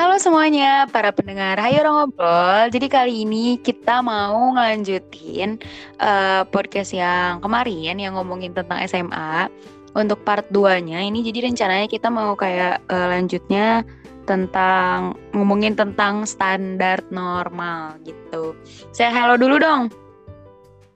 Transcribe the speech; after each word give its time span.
Halo 0.00 0.16
semuanya, 0.16 0.88
para 0.88 1.12
pendengar 1.12 1.60
Hayo 1.60 1.84
Orang 1.84 2.08
Ngobrol. 2.08 2.72
Jadi 2.72 2.88
kali 2.88 3.28
ini 3.28 3.60
kita 3.60 4.00
mau 4.00 4.56
ngelanjutin 4.56 5.60
uh, 6.00 6.40
podcast 6.48 6.96
yang 6.96 7.36
kemarin 7.44 8.00
yang 8.00 8.16
ngomongin 8.16 8.56
tentang 8.56 8.80
SMA. 8.88 9.52
Untuk 9.92 10.24
part 10.24 10.48
2-nya 10.48 11.04
ini 11.04 11.20
jadi 11.20 11.52
rencananya 11.52 11.84
kita 11.84 12.08
mau 12.08 12.32
kayak 12.32 12.80
uh, 12.88 13.12
lanjutnya 13.12 13.84
tentang 14.24 15.20
ngomongin 15.36 15.76
tentang 15.76 16.24
standar 16.24 17.04
normal 17.12 18.00
gitu. 18.00 18.56
Saya 18.96 19.12
halo 19.12 19.36
dulu 19.36 19.60
dong. 19.60 19.92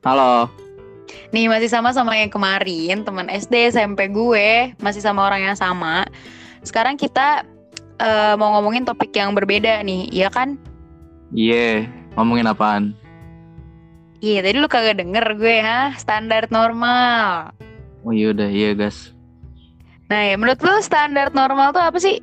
Halo. 0.00 0.48
Nih 1.28 1.52
masih 1.52 1.68
sama 1.68 1.92
sama 1.92 2.16
yang 2.16 2.32
kemarin, 2.32 3.04
teman 3.04 3.28
SD 3.28 3.68
SMP 3.68 4.08
gue, 4.08 4.72
masih 4.80 5.04
sama 5.04 5.28
orang 5.28 5.52
yang 5.52 5.58
sama. 5.60 6.08
Sekarang 6.64 6.96
kita 6.96 7.44
uh, 8.00 8.34
mau 8.38 8.58
ngomongin 8.58 8.86
topik 8.86 9.14
yang 9.14 9.34
berbeda 9.34 9.82
nih, 9.84 10.10
iya 10.10 10.28
kan? 10.30 10.58
Iya, 11.34 11.86
yeah. 11.86 12.14
ngomongin 12.18 12.50
apaan? 12.50 12.94
Iya, 14.24 14.40
yeah, 14.40 14.40
tadi 14.40 14.56
lu 14.58 14.68
kagak 14.70 14.98
denger 14.98 15.26
gue, 15.36 15.56
ha? 15.60 15.92
Standar 15.98 16.48
normal. 16.48 17.52
Oh 18.04 18.12
iya 18.12 18.32
udah, 18.32 18.48
iya 18.48 18.76
guys. 18.76 19.12
Nah 20.12 20.20
ya, 20.28 20.34
menurut 20.36 20.60
lu 20.60 20.74
standar 20.84 21.32
normal 21.32 21.72
tuh 21.72 21.82
apa 21.82 21.98
sih? 21.98 22.20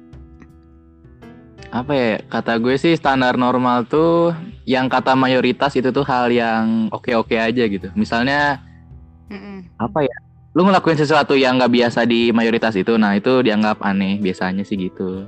Apa 1.71 1.91
ya, 1.95 2.11
kata 2.27 2.59
gue 2.59 2.75
sih 2.77 2.93
standar 2.99 3.39
normal 3.39 3.87
tuh 3.87 4.35
yang 4.67 4.91
kata 4.91 5.17
mayoritas 5.17 5.73
itu 5.73 5.89
tuh 5.89 6.05
hal 6.05 6.29
yang 6.29 6.91
oke-oke 6.93 7.33
aja 7.33 7.63
gitu. 7.65 7.89
Misalnya, 7.97 8.61
mm 9.31 9.39
-mm. 9.39 9.57
apa 9.81 10.05
ya, 10.05 10.17
lu 10.53 10.67
ngelakuin 10.67 10.99
sesuatu 10.99 11.33
yang 11.33 11.57
gak 11.57 11.71
biasa 11.73 12.03
di 12.05 12.29
mayoritas 12.35 12.75
itu, 12.75 12.99
nah 12.99 13.15
itu 13.15 13.41
dianggap 13.41 13.81
aneh 13.81 14.19
biasanya 14.19 14.61
sih 14.67 14.77
gitu. 14.77 15.25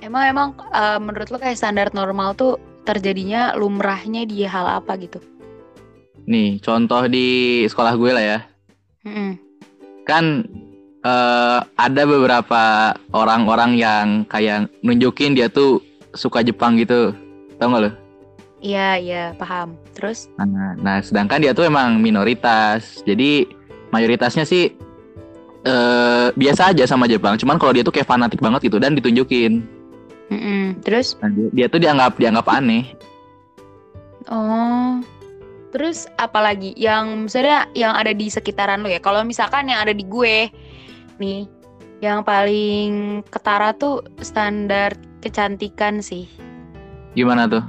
Emang 0.00 0.24
emang 0.24 0.48
uh, 0.72 0.96
menurut 0.96 1.28
lo 1.28 1.36
kayak 1.36 1.60
standar 1.60 1.92
normal 1.92 2.32
tuh 2.32 2.56
terjadinya 2.88 3.52
lumrahnya 3.52 4.24
di 4.24 4.48
hal 4.48 4.80
apa 4.80 4.96
gitu? 4.96 5.20
Nih 6.24 6.56
contoh 6.64 7.04
di 7.04 7.62
sekolah 7.68 7.92
gue 8.00 8.10
lah 8.10 8.24
ya. 8.24 8.38
Mm-mm. 9.04 9.36
Kan 10.08 10.48
uh, 11.04 11.60
ada 11.76 12.02
beberapa 12.08 12.96
orang-orang 13.12 13.76
yang 13.76 14.06
kayak 14.24 14.72
nunjukin 14.80 15.36
dia 15.36 15.52
tuh 15.52 15.84
suka 16.16 16.40
Jepang 16.40 16.80
gitu, 16.80 17.12
tau 17.60 17.68
gak 17.70 17.82
lo? 17.84 17.90
Iya 18.60 18.96
iya 18.96 19.24
paham. 19.36 19.76
Terus? 19.92 20.32
Nah, 20.40 20.76
nah 20.80 20.96
sedangkan 21.04 21.44
dia 21.44 21.52
tuh 21.52 21.68
emang 21.68 22.00
minoritas, 22.00 23.04
jadi 23.04 23.44
mayoritasnya 23.92 24.48
sih 24.48 24.72
uh, 25.68 26.32
biasa 26.32 26.72
aja 26.72 26.88
sama 26.88 27.04
Jepang. 27.04 27.36
Cuman 27.36 27.60
kalau 27.60 27.76
dia 27.76 27.84
tuh 27.84 27.92
kayak 27.92 28.08
fanatik 28.08 28.40
banget 28.40 28.68
gitu 28.68 28.80
dan 28.80 28.96
ditunjukin. 28.96 29.79
Mm-mm. 30.30 30.78
Terus? 30.86 31.18
Nah, 31.18 31.30
dia, 31.30 31.48
dia 31.52 31.66
tuh 31.66 31.82
dianggap 31.82 32.16
dianggap 32.16 32.46
aneh. 32.46 32.94
Oh. 34.30 35.02
Terus 35.70 36.10
apalagi 36.18 36.74
yang 36.74 37.30
misalnya 37.30 37.70
yang 37.78 37.94
ada 37.94 38.10
di 38.10 38.26
sekitaran 38.26 38.82
lo 38.82 38.90
ya? 38.90 38.98
Kalau 38.98 39.22
misalkan 39.22 39.70
yang 39.70 39.86
ada 39.86 39.94
di 39.94 40.02
gue 40.02 40.50
nih, 41.22 41.46
yang 42.02 42.26
paling 42.26 43.22
ketara 43.30 43.70
tuh 43.78 44.02
standar 44.18 44.98
kecantikan 45.22 46.02
sih. 46.02 46.26
Gimana 47.14 47.46
tuh? 47.46 47.62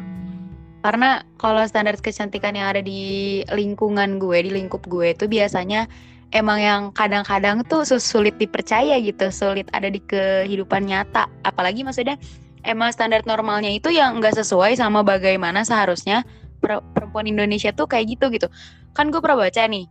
Karena 0.82 1.22
kalau 1.38 1.62
standar 1.70 1.94
kecantikan 2.02 2.58
yang 2.58 2.74
ada 2.74 2.82
di 2.82 3.42
lingkungan 3.54 4.18
gue, 4.18 4.50
di 4.50 4.50
lingkup 4.50 4.82
gue 4.90 5.14
itu 5.14 5.30
biasanya 5.30 5.86
emang 6.34 6.58
yang 6.58 6.82
kadang-kadang 6.98 7.62
tuh 7.70 7.86
sulit 7.86 8.34
dipercaya 8.42 8.98
gitu, 8.98 9.30
sulit 9.30 9.70
ada 9.78 9.94
di 9.94 10.02
kehidupan 10.02 10.90
nyata. 10.90 11.30
Apalagi 11.46 11.86
maksudnya 11.86 12.18
emang 12.64 12.94
standar 12.94 13.26
normalnya 13.26 13.72
itu 13.72 13.90
yang 13.90 14.22
nggak 14.22 14.38
sesuai 14.38 14.78
sama 14.78 15.02
bagaimana 15.02 15.66
seharusnya 15.66 16.26
perempuan 16.62 17.26
Indonesia 17.26 17.74
tuh 17.74 17.90
kayak 17.90 18.18
gitu 18.18 18.30
gitu 18.30 18.48
kan 18.94 19.10
gue 19.10 19.20
pernah 19.24 19.48
baca 19.48 19.66
nih 19.66 19.86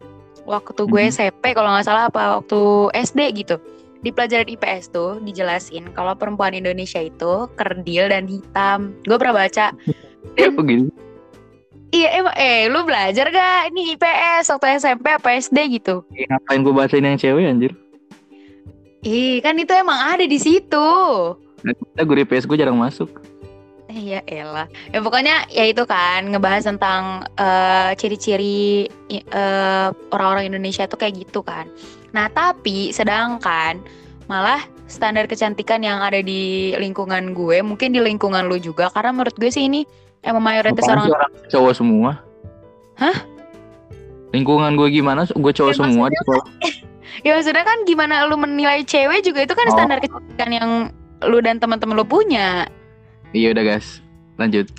waktu 0.47 0.83
gue 0.87 1.03
mm 1.03 1.11
-hmm. 1.11 1.17
SMP 1.19 1.45
kalau 1.53 1.71
nggak 1.75 1.87
salah 1.87 2.05
apa 2.09 2.41
waktu 2.41 2.61
SD 2.95 3.21
gitu 3.45 3.57
di 4.01 4.09
pelajaran 4.09 4.49
IPS 4.49 4.97
tuh 4.97 5.21
dijelasin 5.21 5.93
kalau 5.93 6.17
perempuan 6.17 6.57
Indonesia 6.57 7.03
itu 7.03 7.51
kerdil 7.59 8.09
dan 8.09 8.25
hitam 8.25 8.97
gue 9.05 9.17
pernah 9.19 9.45
baca 9.45 9.77
dan, 10.39 10.53
begini 10.57 10.89
Iya 11.91 12.23
emang 12.23 12.35
eh 12.39 12.71
lu 12.71 12.87
belajar 12.87 13.27
gak 13.35 13.75
ini 13.75 13.99
IPS 13.99 14.47
waktu 14.55 14.79
SMP 14.79 15.11
apa 15.11 15.35
SD 15.35 15.59
gitu? 15.83 16.07
Eh, 16.15 16.23
ngapain 16.31 16.63
gue 16.63 16.71
bacain 16.71 17.03
yang 17.03 17.19
cewek 17.19 17.51
anjir? 17.51 17.75
Ih 19.03 19.43
kan 19.43 19.59
itu 19.59 19.75
emang 19.75 19.99
ada 19.99 20.23
di 20.23 20.39
situ. 20.39 20.87
Kita 21.63 22.03
guru 22.09 22.19
IPS 22.25 22.49
gue 22.49 22.57
jarang 22.59 22.79
masuk. 22.79 23.09
Iya 23.91 24.23
elah. 24.31 24.71
Ya 24.95 25.03
pokoknya 25.03 25.51
ya 25.51 25.67
itu 25.67 25.83
kan 25.83 26.31
ngebahas 26.31 26.63
tentang 26.63 27.27
uh, 27.35 27.91
ciri-ciri 27.99 28.87
uh, 29.35 29.91
orang-orang 30.15 30.55
Indonesia 30.55 30.87
tuh 30.87 30.99
kayak 31.03 31.27
gitu 31.27 31.43
kan. 31.43 31.67
Nah, 32.15 32.31
tapi 32.31 32.95
sedangkan 32.95 33.83
malah 34.31 34.63
standar 34.87 35.27
kecantikan 35.27 35.83
yang 35.83 35.99
ada 36.03 36.23
di 36.23 36.75
lingkungan 36.79 37.35
gue, 37.35 37.63
mungkin 37.67 37.91
di 37.91 37.99
lingkungan 37.99 38.47
lu 38.47 38.63
juga 38.63 38.91
karena 38.95 39.11
menurut 39.11 39.35
gue 39.35 39.51
sih 39.51 39.67
ini 39.67 39.83
emang 40.23 40.43
mayoritas 40.43 40.87
orang, 40.87 41.11
orang 41.11 41.33
cowok 41.51 41.73
semua. 41.75 42.11
Hah? 42.99 43.19
Lingkungan 44.31 44.79
gue 44.79 44.89
gimana? 45.03 45.27
Gue 45.27 45.51
cowok 45.51 45.75
ya, 45.75 45.79
semua 45.83 46.07
di 46.07 46.17
sekolah. 46.23 46.45
ya 47.27 47.35
maksudnya 47.35 47.67
kan 47.67 47.79
gimana 47.83 48.23
lu 48.31 48.39
menilai 48.39 48.87
cewek 48.87 49.27
juga 49.27 49.43
itu 49.43 49.55
kan 49.59 49.67
oh. 49.67 49.75
standar 49.75 49.99
kecantikan 49.99 50.51
yang 50.55 50.71
lu 51.27 51.39
dan 51.45 51.61
teman-teman 51.61 51.97
lu 51.99 52.07
punya. 52.07 52.69
Iya 53.31 53.53
udah 53.55 53.65
guys, 53.65 54.01
lanjut. 54.41 54.71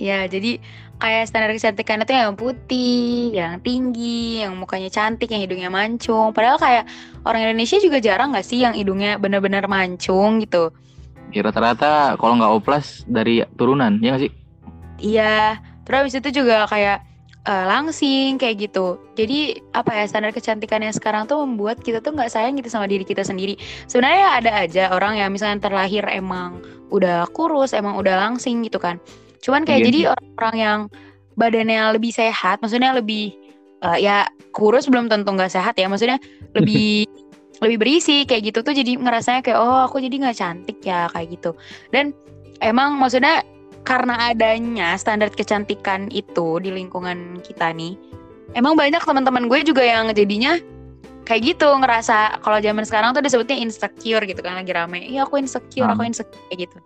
Ya, 0.00 0.24
jadi 0.24 0.62
kayak 0.96 1.28
standar 1.28 1.50
kecantikan 1.52 2.02
itu 2.02 2.12
yang 2.14 2.34
putih, 2.34 3.36
yang 3.36 3.60
tinggi, 3.60 4.40
yang 4.40 4.56
mukanya 4.56 4.88
cantik, 4.88 5.28
yang 5.28 5.44
hidungnya 5.44 5.68
mancung. 5.68 6.32
Padahal 6.32 6.56
kayak 6.56 6.84
orang 7.26 7.44
Indonesia 7.50 7.76
juga 7.78 8.00
jarang 8.00 8.32
gak 8.32 8.46
sih 8.46 8.64
yang 8.64 8.72
hidungnya 8.72 9.20
benar-benar 9.20 9.68
mancung 9.68 10.40
gitu. 10.40 10.72
Ya 11.34 11.44
rata-rata 11.44 12.16
kalau 12.16 12.40
nggak 12.40 12.52
oplas 12.56 13.04
dari 13.04 13.44
turunan, 13.60 14.00
ya 14.00 14.16
gak 14.16 14.22
sih? 14.24 14.32
Iya, 14.98 15.60
terus 15.84 16.16
itu 16.16 16.42
juga 16.42 16.64
kayak 16.66 17.04
uh, 17.46 17.64
langsing 17.68 18.40
kayak 18.40 18.68
gitu. 18.68 18.98
Jadi 19.14 19.60
apa 19.76 19.94
ya 19.94 20.04
standar 20.08 20.32
kecantikan 20.34 20.82
yang 20.82 20.94
sekarang 20.96 21.28
tuh 21.30 21.44
membuat 21.44 21.78
kita 21.84 22.02
tuh 22.02 22.16
nggak 22.16 22.32
sayang 22.32 22.58
gitu 22.58 22.72
sama 22.72 22.90
diri 22.90 23.06
kita 23.06 23.22
sendiri. 23.22 23.54
Sebenarnya 23.86 24.42
ada 24.42 24.50
aja 24.66 24.84
orang 24.90 25.20
yang 25.20 25.30
misalnya 25.30 25.68
terlahir 25.68 26.02
emang 26.10 26.58
udah 26.90 27.28
kurus, 27.30 27.76
emang 27.76 27.94
udah 28.00 28.18
langsing 28.18 28.64
gitu 28.66 28.80
kan. 28.80 28.98
Cuman 29.44 29.62
kayak 29.62 29.84
yeah. 29.84 29.86
jadi 29.86 30.00
orang-orang 30.16 30.56
yang 30.58 30.80
badannya 31.38 31.82
lebih 31.94 32.10
sehat, 32.10 32.58
maksudnya 32.58 32.90
lebih 32.96 33.36
uh, 33.86 33.94
ya 33.94 34.26
kurus 34.50 34.90
belum 34.90 35.06
tentu 35.06 35.30
nggak 35.30 35.52
sehat 35.52 35.78
ya, 35.78 35.86
maksudnya 35.86 36.18
lebih 36.58 37.06
lebih 37.58 37.76
berisi 37.78 38.22
kayak 38.22 38.54
gitu 38.54 38.62
tuh 38.62 38.70
jadi 38.70 38.94
ngerasanya 39.02 39.42
kayak 39.42 39.58
oh 39.58 39.82
aku 39.82 39.98
jadi 39.98 40.14
nggak 40.22 40.38
cantik 40.38 40.78
ya 40.82 41.06
kayak 41.10 41.38
gitu. 41.38 41.54
Dan 41.90 42.14
emang 42.62 42.98
maksudnya 42.98 43.42
karena 43.86 44.32
adanya 44.32 44.94
standar 44.98 45.32
kecantikan 45.32 46.10
itu 46.12 46.60
di 46.60 46.70
lingkungan 46.72 47.40
kita 47.42 47.72
nih, 47.72 47.96
emang 48.54 48.74
banyak 48.74 49.00
teman-teman 49.00 49.46
gue 49.46 49.60
juga 49.64 49.82
yang 49.84 50.10
jadinya 50.12 50.58
kayak 51.24 51.56
gitu 51.56 51.68
ngerasa 51.68 52.40
kalau 52.40 52.58
zaman 52.60 52.84
sekarang 52.88 53.12
tuh 53.12 53.20
disebutnya 53.20 53.56
insecure 53.60 54.24
gitu 54.24 54.40
kan 54.40 54.56
lagi 54.56 54.72
rame. 54.72 55.04
Iya 55.04 55.28
aku 55.28 55.40
insecure, 55.40 55.88
hmm. 55.88 55.94
aku 55.96 56.02
insecure 56.08 56.42
kayak 56.52 56.68
gitu. 56.68 56.78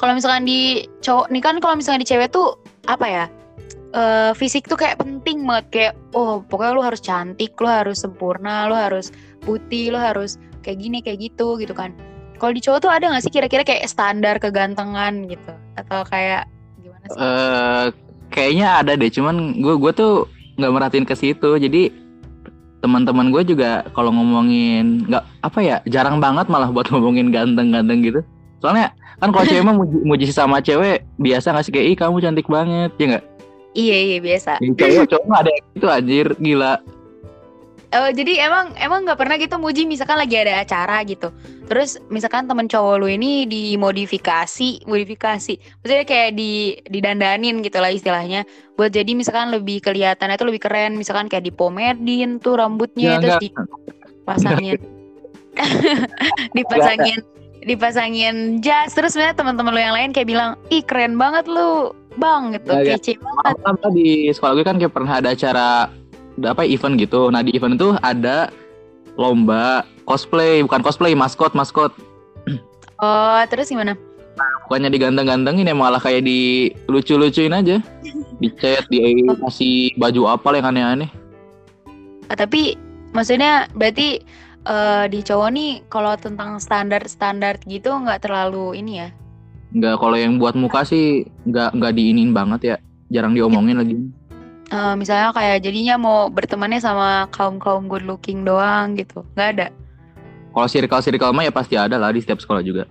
Kalau 0.00 0.16
misalkan 0.16 0.48
di 0.48 0.88
cowok 1.04 1.28
nih 1.28 1.42
kan 1.44 1.60
kalau 1.60 1.76
misalkan 1.76 2.00
di 2.00 2.08
cewek 2.08 2.32
tuh 2.32 2.56
apa 2.88 3.06
ya? 3.08 3.26
Uh, 3.90 4.30
fisik 4.38 4.70
tuh 4.70 4.78
kayak 4.78 5.02
penting 5.02 5.42
banget 5.42 5.66
kayak 5.74 5.94
oh 6.14 6.46
pokoknya 6.46 6.72
lu 6.78 6.82
harus 6.86 7.02
cantik, 7.02 7.58
lu 7.58 7.66
harus 7.66 7.98
sempurna, 7.98 8.70
lu 8.70 8.78
harus 8.78 9.10
putih, 9.42 9.90
lu 9.90 9.98
harus 9.98 10.38
kayak 10.62 10.78
gini 10.78 11.02
kayak 11.02 11.18
gitu 11.26 11.58
gitu 11.58 11.74
kan 11.74 11.90
kalau 12.40 12.56
di 12.56 12.64
cowok 12.64 12.80
tuh 12.80 12.90
ada 12.90 13.12
gak 13.12 13.22
sih 13.28 13.32
kira-kira 13.32 13.62
kayak 13.62 13.84
standar 13.84 14.40
kegantengan 14.40 15.28
gitu? 15.28 15.52
Atau 15.80 16.00
kayak 16.06 16.44
gimana 16.80 17.04
sih? 17.08 17.18
Uh, 17.18 17.84
kayaknya 18.28 18.68
ada 18.84 18.92
deh, 18.94 19.10
cuman 19.10 19.58
gue 19.58 19.74
gue 19.80 19.92
tuh 19.96 20.12
nggak 20.60 20.72
merhatiin 20.72 21.06
ke 21.08 21.14
situ. 21.16 21.50
Jadi 21.56 21.90
teman-teman 22.80 23.28
gue 23.28 23.44
juga 23.44 23.84
kalau 23.92 24.08
ngomongin 24.08 25.04
nggak 25.04 25.24
apa 25.44 25.58
ya 25.60 25.76
jarang 25.84 26.16
banget 26.16 26.48
malah 26.48 26.72
buat 26.72 26.88
ngomongin 26.92 27.32
ganteng-ganteng 27.32 28.04
gitu. 28.04 28.20
Soalnya 28.60 28.92
kan 29.20 29.32
kalau 29.32 29.44
cewek 29.44 29.64
mah 29.64 29.76
muji, 29.76 29.96
muji 30.04 30.24
sama 30.32 30.60
cewek 30.60 31.04
biasa 31.20 31.52
nggak 31.52 31.64
sih 31.64 31.72
kayak 31.72 31.86
ih 31.92 31.96
kamu 31.96 32.20
cantik 32.20 32.48
banget 32.48 32.92
ya 33.00 33.06
nggak? 33.16 33.24
Iya 33.70 33.96
iya 34.02 34.18
biasa. 34.18 34.58
cowok 34.58 35.06
cowok 35.06 35.34
ada 35.36 35.50
itu 35.76 35.86
anjir 35.86 36.26
gila. 36.42 36.74
Oh 37.90 38.10
jadi 38.14 38.46
emang 38.46 38.74
emang 38.78 39.02
nggak 39.02 39.18
pernah 39.18 39.36
gitu 39.38 39.56
muji 39.58 39.82
misalkan 39.86 40.18
lagi 40.18 40.36
ada 40.38 40.62
acara 40.62 41.02
gitu. 41.06 41.30
Terus 41.70 42.02
misalkan 42.10 42.50
temen 42.50 42.66
cowok 42.66 42.98
lu 42.98 43.06
ini 43.06 43.46
dimodifikasi, 43.46 44.90
modifikasi, 44.90 45.54
maksudnya 45.54 46.02
kayak 46.02 46.34
di 46.34 46.74
didandanin 46.90 47.62
gitu 47.62 47.78
lah 47.78 47.94
istilahnya, 47.94 48.42
buat 48.74 48.90
jadi 48.90 49.14
misalkan 49.14 49.54
lebih 49.54 49.78
kelihatan 49.78 50.34
itu 50.34 50.42
lebih 50.42 50.66
keren, 50.66 50.98
misalkan 50.98 51.30
kayak 51.30 51.46
di 51.46 51.54
pomedin 51.54 52.42
tuh 52.42 52.58
rambutnya 52.58 53.22
ya, 53.22 53.22
terus 53.22 53.38
enggak. 53.38 53.70
dipasangin, 54.26 54.78
dipasangin, 56.58 57.18
dipasangin 57.62 58.36
jas. 58.58 58.90
Terus 58.90 59.14
sebenarnya 59.14 59.38
teman-teman 59.38 59.70
lu 59.70 59.78
yang 59.78 59.94
lain 59.94 60.10
kayak 60.10 60.26
bilang 60.26 60.58
ih 60.74 60.82
keren 60.82 61.14
banget 61.14 61.46
lu. 61.46 61.94
Bang 62.18 62.50
gitu. 62.50 62.74
Ya. 62.74 62.98
kece 62.98 63.14
banget. 63.22 63.54
Apa 63.62 63.86
di 63.94 64.26
sekolah 64.34 64.58
gue 64.58 64.66
kan 64.66 64.82
kayak 64.82 64.90
pernah 64.90 65.22
ada 65.22 65.30
acara 65.30 65.86
apa 66.42 66.62
event 66.66 66.98
gitu. 66.98 67.30
Nah 67.30 67.46
di 67.46 67.54
event 67.54 67.78
itu 67.78 67.94
ada 68.02 68.50
lomba 69.14 69.86
cosplay, 70.10 70.66
bukan 70.66 70.82
cosplay, 70.82 71.14
maskot, 71.14 71.54
maskot. 71.54 71.94
oh 73.04 73.42
terus 73.46 73.70
gimana 73.70 73.94
Bukannya 74.66 74.90
diganteng-gantengin 74.90 75.66
ya 75.66 75.74
malah 75.74 75.98
kayak 75.98 76.22
di 76.22 76.70
lucu-lucuin 76.86 77.50
aja. 77.50 77.82
Dicet, 78.38 78.86
dikasih 78.86 79.98
baju 79.98 80.38
apa 80.38 80.54
yang 80.54 80.70
aneh-aneh. 80.70 81.10
Ah, 82.30 82.38
tapi 82.38 82.78
maksudnya 83.10 83.66
berarti 83.74 84.22
eh, 84.70 85.04
di 85.10 85.20
cowok 85.26 85.48
nih 85.50 85.72
kalau 85.90 86.14
tentang 86.14 86.62
standar-standar 86.62 87.58
gitu 87.66 87.90
nggak 87.90 88.22
terlalu 88.22 88.78
ini 88.78 88.92
ya 89.02 89.08
Nggak 89.74 89.94
kalau 89.98 90.16
yang 90.18 90.38
buat 90.38 90.54
muka 90.54 90.86
sih 90.86 91.26
nggak 91.50 91.74
nggak 91.74 91.92
diinin 91.98 92.30
banget 92.30 92.60
ya. 92.62 92.76
Jarang 93.10 93.34
diomongin 93.34 93.74
lagi. 93.74 93.98
Eh, 94.70 94.94
misalnya 94.94 95.34
kayak 95.34 95.66
jadinya 95.66 95.98
mau 95.98 96.30
bertemannya 96.30 96.78
sama 96.78 97.26
kaum 97.34 97.58
kaum 97.58 97.90
good 97.90 98.06
looking 98.06 98.46
doang 98.46 98.94
gitu 98.94 99.26
nggak 99.34 99.48
ada 99.58 99.66
Kalau 100.50 100.66
circle-circle 100.66 101.30
mah 101.30 101.44
ya 101.46 101.52
pasti 101.54 101.74
ada 101.78 101.96
lah 101.96 102.10
di 102.10 102.20
setiap 102.22 102.42
sekolah 102.42 102.62
juga. 102.62 102.84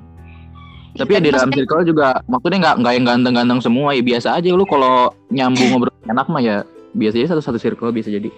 Tapi 0.95 1.11
ya 1.15 1.21
di 1.21 1.29
dalam 1.29 1.53
circle 1.53 1.85
juga 1.85 2.17
maksudnya 2.25 2.59
nggak 2.65 2.75
nggak 2.81 2.93
yang 2.97 3.05
ganteng-ganteng 3.05 3.59
semua 3.61 3.93
ya 3.93 4.01
biasa 4.01 4.39
aja. 4.39 4.49
Lu 4.51 4.65
kalau 4.65 5.13
nyambung 5.29 5.67
ngobrol 5.75 5.93
enak 6.07 6.27
mah 6.27 6.41
ya 6.41 6.57
biasa 6.97 7.15
aja 7.21 7.27
satu-satu 7.35 7.59
circle 7.61 7.93
bisa 7.93 8.09
jadi. 8.09 8.29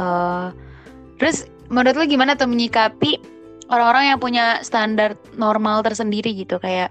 Eh, 0.00 0.46
terus 1.20 1.46
menurut 1.70 1.94
lu 2.00 2.04
gimana 2.08 2.34
tuh 2.34 2.48
menyikapi 2.50 3.20
orang-orang 3.70 4.16
yang 4.16 4.18
punya 4.18 4.58
standar 4.64 5.14
normal 5.38 5.84
tersendiri 5.86 6.32
gitu? 6.34 6.58
Kayak 6.58 6.90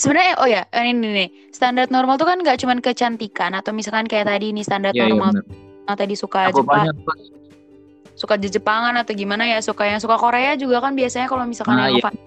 sebenarnya 0.00 0.34
oh 0.40 0.48
ya 0.48 0.62
ini 0.74 0.92
nih, 0.96 1.10
nih 1.12 1.28
standar 1.52 1.86
normal 1.88 2.20
tuh 2.20 2.28
kan 2.28 2.40
nggak 2.40 2.60
cuman 2.60 2.78
kecantikan 2.80 3.52
atau 3.56 3.72
misalkan 3.72 4.04
kayak 4.04 4.28
tadi 4.28 4.52
nih 4.52 4.64
standar 4.64 4.92
Iya 4.92 5.08
iya 5.08 5.12
normal 5.12 5.32
yang 5.86 5.96
tadi 5.96 6.14
suka 6.18 6.50
Aku 6.50 6.66
Jepang. 6.66 6.90
banyak 6.90 6.96
suka 8.16 8.40
Jepangan 8.40 8.96
atau 8.96 9.12
gimana 9.12 9.44
ya 9.44 9.60
suka 9.60 9.84
yang 9.84 10.00
suka 10.00 10.16
Korea 10.16 10.56
juga 10.56 10.80
kan 10.80 10.96
biasanya 10.96 11.28
kalau 11.28 11.44
misalkan 11.44 11.76
Ah, 11.76 11.92
yang 11.92 12.00
iya. 12.00 12.04
fa- 12.04 12.24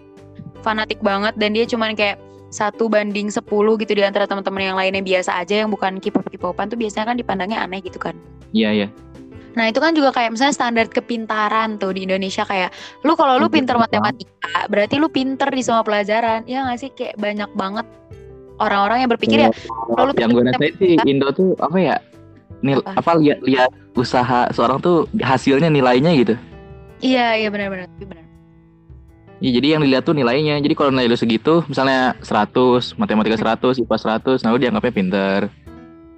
fanatik 0.61 1.01
banget 1.01 1.33
dan 1.35 1.57
dia 1.57 1.65
cuman 1.65 1.97
kayak 1.97 2.21
satu 2.49 2.89
banding 2.89 3.29
10 3.29 3.41
gitu 3.77 3.91
di 3.93 4.01
antara 4.05 4.25
teman-teman 4.25 4.73
yang 4.73 4.77
lainnya 4.77 5.01
biasa 5.01 5.37
aja 5.37 5.65
yang 5.65 5.69
bukan 5.69 6.01
K-pop 6.01 6.25
K-popan 6.29 6.69
tuh 6.69 6.77
biasanya 6.77 7.13
kan 7.13 7.17
dipandangnya 7.17 7.61
aneh 7.61 7.81
gitu 7.81 7.97
kan. 8.01 8.17
Iya 8.53 8.69
iya. 8.73 8.87
Nah 9.57 9.69
itu 9.69 9.81
kan 9.81 9.93
juga 9.97 10.13
kayak 10.13 10.33
misalnya 10.37 10.53
standar 10.53 10.85
kepintaran 10.89 11.81
tuh 11.81 11.93
di 11.93 12.05
Indonesia 12.05 12.45
kayak 12.45 12.69
lu 13.01 13.17
kalau 13.17 13.41
lu 13.41 13.49
pinter 13.49 13.77
matematika 13.77 14.69
berarti 14.69 15.01
lu 15.01 15.09
pinter 15.09 15.49
di 15.49 15.61
semua 15.65 15.81
pelajaran 15.81 16.45
ya 16.45 16.65
nggak 16.69 16.77
sih 16.77 16.89
kayak 16.93 17.17
banyak 17.17 17.49
banget 17.57 17.85
orang-orang 18.61 19.05
yang 19.05 19.09
berpikir 19.09 19.37
ya 19.45 19.49
Kalau 19.89 20.09
lu 20.09 20.13
yang 20.17 20.29
gue 20.33 20.43
rasain 20.45 20.73
sih 20.77 20.93
Indo 21.05 21.29
tuh 21.33 21.57
apa 21.57 21.77
ya? 21.81 21.97
Nil, 22.59 22.83
Apa? 22.83 22.99
apa 22.99 23.11
lihat 23.23 23.39
lihat 23.47 23.71
usaha 23.99 24.47
seorang 24.55 24.79
tuh 24.79 25.05
hasilnya 25.19 25.67
nilainya 25.67 26.11
gitu. 26.15 26.35
iya 27.03 27.35
iya 27.35 27.47
benar-benar 27.51 27.87
benar. 27.99 28.25
Ya, 29.39 29.55
jadi 29.55 29.79
yang 29.79 29.81
dilihat 29.87 30.03
tuh 30.03 30.11
nilainya. 30.11 30.59
Jadi 30.59 30.75
kalau 30.75 30.91
nilai 30.91 31.07
lu 31.07 31.15
segitu, 31.15 31.63
misalnya 31.71 32.11
100, 32.27 32.99
matematika 32.99 33.39
100, 33.39 33.79
IPA 33.79 34.19
100, 34.19 34.43
nah 34.43 34.51
lu 34.51 34.59
dianggapnya 34.59 34.91
pinter. 34.91 35.39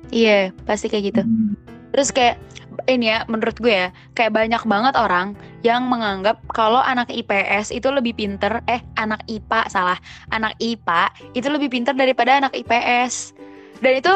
Iya 0.10 0.50
pasti 0.66 0.90
kayak 0.90 1.04
gitu. 1.14 1.22
Hmm. 1.22 1.54
Terus 1.94 2.10
kayak 2.10 2.42
ini 2.88 3.14
ya 3.14 3.28
menurut 3.28 3.56
gue 3.62 3.72
ya 3.72 3.90
kayak 4.18 4.34
banyak 4.34 4.64
banget 4.66 4.94
orang 4.98 5.38
yang 5.62 5.86
menganggap 5.86 6.40
kalau 6.56 6.80
anak 6.82 7.12
IPS 7.12 7.70
itu 7.70 7.92
lebih 7.92 8.16
pinter 8.16 8.64
eh 8.66 8.82
anak 8.98 9.22
IPA 9.28 9.70
salah 9.70 10.00
anak 10.34 10.56
IPA 10.58 11.12
itu 11.38 11.48
lebih 11.52 11.70
pinter 11.70 11.94
daripada 11.94 12.42
anak 12.42 12.56
IPS 12.56 13.36
dan 13.84 13.94
itu 14.00 14.14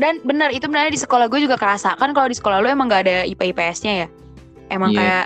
dan 0.00 0.22
benar 0.24 0.48
itu 0.52 0.64
benar 0.68 0.88
di 0.88 1.00
sekolah 1.00 1.28
gue 1.28 1.44
juga 1.44 1.60
kerasa. 1.60 1.92
Kan 2.00 2.16
kalau 2.16 2.28
di 2.30 2.36
sekolah 2.36 2.64
lu 2.64 2.68
emang 2.72 2.88
gak 2.88 3.04
ada 3.08 3.16
IPA 3.28 3.44
IPS-nya 3.52 3.92
ya? 4.04 4.08
Emang 4.72 4.96
Iya. 4.96 4.98
kayak 4.98 5.24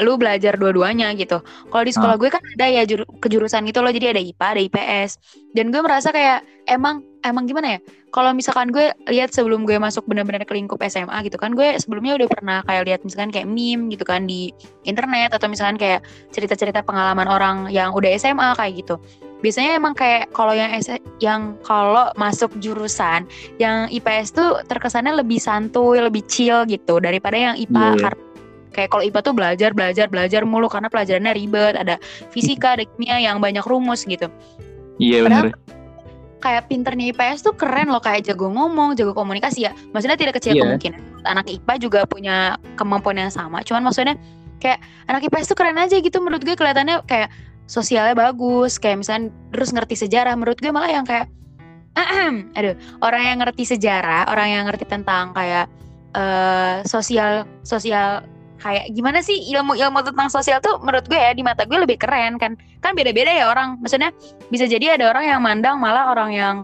lu 0.00 0.16
belajar 0.16 0.56
dua-duanya 0.56 1.12
gitu. 1.14 1.44
Kalau 1.44 1.84
di 1.84 1.92
sekolah 1.92 2.16
gue 2.16 2.32
kan 2.32 2.40
ada 2.56 2.66
ya 2.66 2.82
juru, 2.88 3.04
kejurusan 3.20 3.68
gitu 3.68 3.84
loh. 3.84 3.92
Jadi 3.92 4.16
ada 4.16 4.20
IPA 4.22 4.46
ada 4.56 4.62
IPS 4.64 5.10
dan 5.52 5.68
gue 5.68 5.80
merasa 5.84 6.08
kayak 6.08 6.40
emang 6.66 7.04
emang 7.20 7.44
gimana 7.44 7.76
ya? 7.76 7.80
Kalau 8.10 8.34
misalkan 8.34 8.74
gue 8.74 8.90
lihat 9.06 9.30
sebelum 9.30 9.62
gue 9.62 9.78
masuk 9.78 10.08
benar-benar 10.08 10.42
ke 10.42 10.50
lingkup 10.56 10.82
SMA 10.88 11.14
gitu 11.30 11.38
kan 11.38 11.54
gue 11.54 11.78
sebelumnya 11.78 12.18
udah 12.18 12.28
pernah 12.32 12.58
kayak 12.66 12.82
lihat 12.90 13.00
misalkan 13.06 13.30
kayak 13.30 13.46
meme 13.46 13.86
gitu 13.92 14.02
kan 14.02 14.26
di 14.26 14.50
internet 14.82 15.30
atau 15.30 15.46
misalkan 15.46 15.78
kayak 15.78 16.02
cerita-cerita 16.34 16.82
pengalaman 16.82 17.30
orang 17.30 17.56
yang 17.70 17.94
udah 17.94 18.10
SMA 18.18 18.58
kayak 18.58 18.82
gitu 18.82 18.98
biasanya 19.40 19.76
emang 19.76 19.92
kayak 19.92 20.28
kalau 20.30 20.52
yang 20.52 20.68
S- 20.76 21.00
yang 21.18 21.56
kalau 21.64 22.12
masuk 22.14 22.52
jurusan 22.60 23.24
yang 23.56 23.88
IPS 23.88 24.32
tuh 24.32 24.60
terkesannya 24.64 25.16
lebih 25.16 25.40
santuy 25.40 26.00
lebih 26.00 26.24
chill 26.28 26.64
gitu 26.64 27.00
daripada 27.00 27.36
yang 27.36 27.54
IPA 27.56 27.72
Iya, 27.72 27.88
iya. 27.88 28.00
karena 28.04 28.22
kayak 28.70 28.88
kalau 28.92 29.02
IPA 29.02 29.20
tuh 29.20 29.34
belajar 29.34 29.70
belajar 29.74 30.06
belajar 30.06 30.42
mulu 30.46 30.68
karena 30.68 30.86
pelajarannya 30.86 31.32
ribet 31.34 31.74
ada 31.74 31.96
fisika 32.30 32.78
ada 32.78 32.84
kimia 32.86 33.18
yang 33.18 33.40
banyak 33.40 33.64
rumus 33.66 34.04
gitu 34.04 34.28
Iya 35.00 35.24
Padahal 35.24 35.48
bener. 35.50 35.78
kayak 36.40 36.62
pinternya 36.68 37.04
IPS 37.12 37.40
tuh 37.40 37.54
keren 37.56 37.88
loh 37.88 38.00
kayak 38.00 38.24
jago 38.24 38.48
ngomong, 38.48 38.96
jago 38.96 39.12
komunikasi 39.12 39.68
ya. 39.68 39.72
Maksudnya 39.92 40.16
tidak 40.16 40.40
kecil 40.40 40.56
Iya. 40.56 40.64
kemungkinan 40.64 41.00
anak 41.24 41.48
IPA 41.48 41.74
juga 41.80 42.00
punya 42.04 42.56
kemampuan 42.76 43.16
yang 43.16 43.32
sama. 43.32 43.60
Cuman 43.64 43.84
maksudnya 43.84 44.16
kayak 44.60 44.80
anak 45.08 45.24
IPS 45.24 45.52
tuh 45.52 45.56
keren 45.56 45.76
aja 45.76 45.96
gitu 45.96 46.20
menurut 46.20 46.44
gue 46.44 46.52
kelihatannya 46.52 47.00
kayak 47.08 47.32
sosialnya 47.70 48.18
bagus, 48.18 48.82
kayak 48.82 49.06
misalnya 49.06 49.30
terus 49.54 49.70
ngerti 49.70 49.94
sejarah. 49.94 50.34
Menurut 50.34 50.58
gue 50.58 50.74
malah 50.74 50.90
yang 50.90 51.06
kayak 51.06 51.30
aduh, 52.58 52.74
orang 53.02 53.22
yang 53.22 53.38
ngerti 53.38 53.62
sejarah, 53.70 54.26
orang 54.26 54.48
yang 54.50 54.62
ngerti 54.66 54.90
tentang 54.90 55.30
kayak 55.30 55.70
eh 56.10 56.82
sosial 56.90 57.46
sosial 57.62 58.26
kayak 58.58 58.90
gimana 58.92 59.22
sih 59.22 59.46
ilmu-ilmu 59.54 60.02
tentang 60.02 60.26
sosial 60.26 60.58
tuh 60.58 60.82
menurut 60.82 61.06
gue 61.06 61.16
ya 61.16 61.30
di 61.32 61.46
mata 61.46 61.62
gue 61.64 61.78
lebih 61.78 62.02
keren 62.02 62.34
kan 62.36 62.58
kan 62.82 62.92
beda-beda 62.98 63.30
ya 63.30 63.46
orang 63.46 63.78
maksudnya 63.78 64.10
bisa 64.50 64.66
jadi 64.66 64.98
ada 64.98 65.06
orang 65.06 65.24
yang 65.30 65.40
mandang 65.40 65.78
malah 65.78 66.10
orang 66.10 66.34
yang 66.34 66.56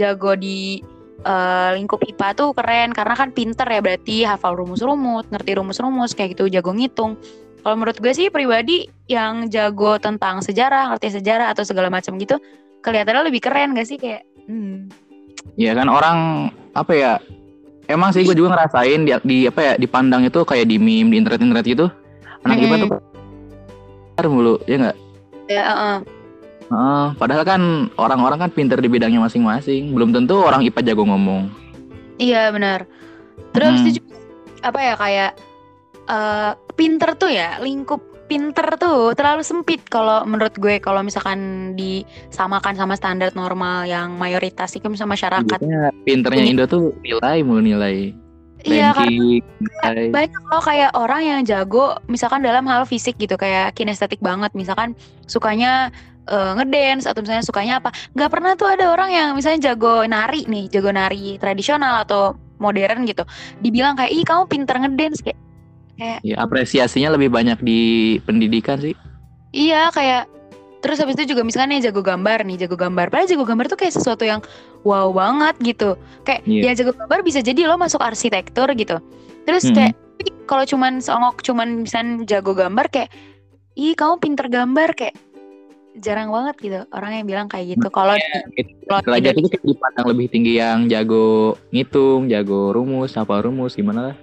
jago 0.00 0.34
di 0.34 0.82
eh, 1.24 1.70
lingkup 1.78 2.02
IPA 2.04 2.28
tuh 2.36 2.50
keren 2.52 2.90
karena 2.92 3.14
kan 3.16 3.28
pinter 3.32 3.66
ya 3.66 3.80
berarti 3.80 4.16
hafal 4.26 4.54
rumus-rumus, 4.58 5.24
ngerti 5.32 5.56
rumus-rumus 5.56 6.12
kayak 6.12 6.36
gitu, 6.36 6.50
jago 6.52 6.70
ngitung. 6.76 7.16
Kalau 7.64 7.80
menurut 7.80 7.96
gue 7.96 8.12
sih 8.12 8.28
pribadi 8.28 8.92
yang 9.08 9.48
jago 9.48 9.96
tentang 9.96 10.44
sejarah, 10.44 10.92
ngerti 10.92 11.16
sejarah 11.16 11.56
atau 11.56 11.64
segala 11.64 11.88
macam 11.88 12.20
gitu, 12.20 12.36
kelihatannya 12.84 13.32
lebih 13.32 13.40
keren 13.40 13.72
gak 13.72 13.88
sih 13.88 13.96
kayak 13.96 14.28
hmm. 14.44 14.92
Iya 15.56 15.72
kan 15.72 15.88
orang 15.88 16.18
apa 16.76 16.92
ya? 16.92 17.12
Emang 17.88 18.12
sih 18.12 18.24
gue 18.24 18.36
juga 18.36 18.56
ngerasain 18.56 19.08
di, 19.08 19.12
di 19.24 19.36
apa 19.48 19.60
ya 19.60 19.72
dipandang 19.80 20.24
itu 20.28 20.40
kayak 20.44 20.68
di 20.68 20.76
meme 20.76 21.12
di 21.12 21.16
internet 21.20 21.40
internet 21.40 21.64
gitu. 21.64 21.86
Anak 22.44 22.60
IPA 22.60 22.76
tuh 24.20 24.30
mulu 24.32 24.54
ya 24.68 24.76
nggak? 24.80 24.96
Ya, 25.48 25.62
heeh. 25.68 25.96
Heeh, 26.68 27.06
padahal 27.20 27.44
kan 27.44 27.92
orang-orang 28.00 28.48
kan 28.48 28.50
pinter 28.52 28.80
di 28.80 28.88
bidangnya 28.88 29.20
masing-masing. 29.20 29.92
Belum 29.92 30.12
tentu 30.12 30.40
orang 30.40 30.64
IPA 30.64 30.80
jago 30.92 31.04
ngomong. 31.08 31.48
Iya 32.16 32.52
benar. 32.52 32.88
Terus 33.52 33.72
Hmm. 33.72 33.80
itu 33.84 33.90
juga 34.00 34.16
apa 34.64 34.80
ya 34.80 34.94
kayak 34.96 35.30
eh 36.04 36.52
pinter 36.76 37.16
tuh 37.16 37.30
ya 37.32 37.58
lingkup 37.60 38.14
pinter 38.24 38.66
tuh 38.80 39.12
terlalu 39.12 39.44
sempit 39.44 39.84
kalau 39.86 40.24
menurut 40.24 40.56
gue 40.56 40.80
kalau 40.80 41.04
misalkan 41.04 41.72
disamakan 41.76 42.74
sama 42.74 42.96
standar 42.96 43.30
normal 43.36 43.84
yang 43.84 44.16
mayoritas 44.16 44.72
itu 44.72 44.88
misalnya 44.88 45.14
masyarakat. 45.14 45.58
Biasanya 45.60 45.92
pinternya 46.08 46.44
Indo 46.44 46.64
tuh 46.64 46.96
nilai 47.04 47.44
mulu 47.44 47.60
nilai. 47.60 48.16
Iya 48.64 48.96
karena 48.96 49.44
banyak 50.08 50.42
loh 50.48 50.62
kayak 50.64 50.96
orang 50.96 51.20
yang 51.20 51.40
jago 51.44 52.00
misalkan 52.08 52.40
dalam 52.40 52.64
hal 52.64 52.88
fisik 52.88 53.20
gitu 53.20 53.36
kayak 53.36 53.76
kinestetik 53.76 54.24
banget 54.24 54.56
misalkan 54.56 54.96
sukanya 55.28 55.92
eh, 56.32 56.52
ngedance 56.56 57.04
atau 57.04 57.20
misalnya 57.20 57.44
sukanya 57.44 57.74
apa 57.84 57.92
nggak 58.16 58.30
pernah 58.32 58.56
tuh 58.56 58.72
ada 58.72 58.88
orang 58.88 59.12
yang 59.12 59.28
misalnya 59.36 59.68
jago 59.68 60.08
nari 60.08 60.48
nih 60.48 60.72
jago 60.72 60.88
nari 60.96 61.36
tradisional 61.36 62.08
atau 62.08 62.40
modern 62.56 63.04
gitu 63.04 63.28
dibilang 63.60 64.00
kayak 64.00 64.16
ih 64.16 64.24
kamu 64.24 64.48
pinter 64.48 64.80
ngedance 64.80 65.20
kayak 65.20 65.36
kayak 65.94 66.18
Ya 66.20 66.36
apresiasinya 66.36 67.14
lebih 67.14 67.28
banyak 67.28 67.58
di 67.58 67.80
pendidikan 68.22 68.78
sih. 68.78 68.94
iya 69.50 69.88
kayak 69.88 70.26
terus 70.78 70.98
habis 70.98 71.16
itu 71.16 71.32
juga 71.32 71.40
misalnya 71.40 71.74
nih 71.74 71.88
jago 71.88 72.02
gambar 72.02 72.44
nih 72.44 72.60
jago 72.60 72.76
gambar 72.76 73.08
padahal 73.08 73.24
jago 73.26 73.44
gambar 73.44 73.66
tuh 73.66 73.78
kayak 73.78 73.94
sesuatu 73.94 74.20
yang 74.22 74.44
wow 74.82 75.08
banget 75.08 75.56
gitu 75.64 75.96
kayak 76.22 76.44
Iya. 76.44 76.76
ya 76.76 76.82
jago 76.82 76.92
gambar 76.92 77.22
bisa 77.22 77.40
jadi 77.40 77.64
lo 77.64 77.78
masuk 77.78 78.02
arsitektur 78.02 78.68
gitu 78.74 79.00
terus 79.44 79.64
Mhm. 79.64 79.74
kayak 79.74 79.94
kalau 80.44 80.64
cuman 80.64 81.00
songok 81.00 81.40
cuman 81.40 81.82
misalnya 81.82 82.28
jago 82.28 82.52
gambar 82.52 82.90
kayak 82.90 83.08
ih 83.74 83.94
kamu 83.94 84.20
pinter 84.20 84.46
gambar 84.46 84.92
kayak 84.92 85.16
jarang 85.96 86.28
banget 86.28 86.56
gitu 86.58 86.80
orang 86.90 87.10
yang 87.14 87.24
bilang 87.24 87.46
kayak 87.46 87.78
gitu 87.78 87.86
kalau 87.88 88.12
di 88.12 88.60
kalau 88.84 88.98
di 89.00 89.06
Derajat 89.24 89.34
itu 89.38 89.48
kayak 89.48 89.64
dipandang 89.64 90.06
lebih 90.10 90.26
tinggi 90.28 90.52
yang 90.58 90.78
jago 90.84 91.26
ngitung, 91.70 92.26
jago 92.26 92.74
rumus, 92.74 93.14
hafal 93.14 93.40
rumus 93.40 93.72
gimana 93.72 94.10
lah. 94.10 94.16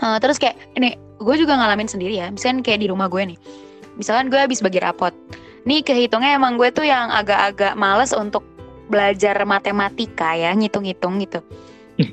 Eh, 0.00 0.18
terus 0.18 0.40
kayak 0.40 0.56
ini 0.80 0.96
gue 1.20 1.36
juga 1.36 1.60
ngalamin 1.60 1.88
sendiri 1.88 2.16
ya. 2.16 2.32
Misalkan 2.32 2.64
kayak 2.64 2.80
di 2.80 2.88
rumah 2.88 3.12
gue 3.12 3.36
nih. 3.36 3.38
Misalkan 4.00 4.32
gue 4.32 4.40
habis 4.40 4.64
bagi 4.64 4.80
rapot. 4.80 5.12
Nih 5.68 5.84
kehitungnya 5.84 6.40
emang 6.40 6.56
gue 6.56 6.72
tuh 6.72 6.88
yang 6.88 7.12
agak-agak 7.12 7.76
males 7.76 8.16
untuk 8.16 8.40
belajar 8.88 9.36
matematika 9.44 10.32
ya 10.34 10.56
ngitung-ngitung 10.56 11.20
gitu. 11.20 11.44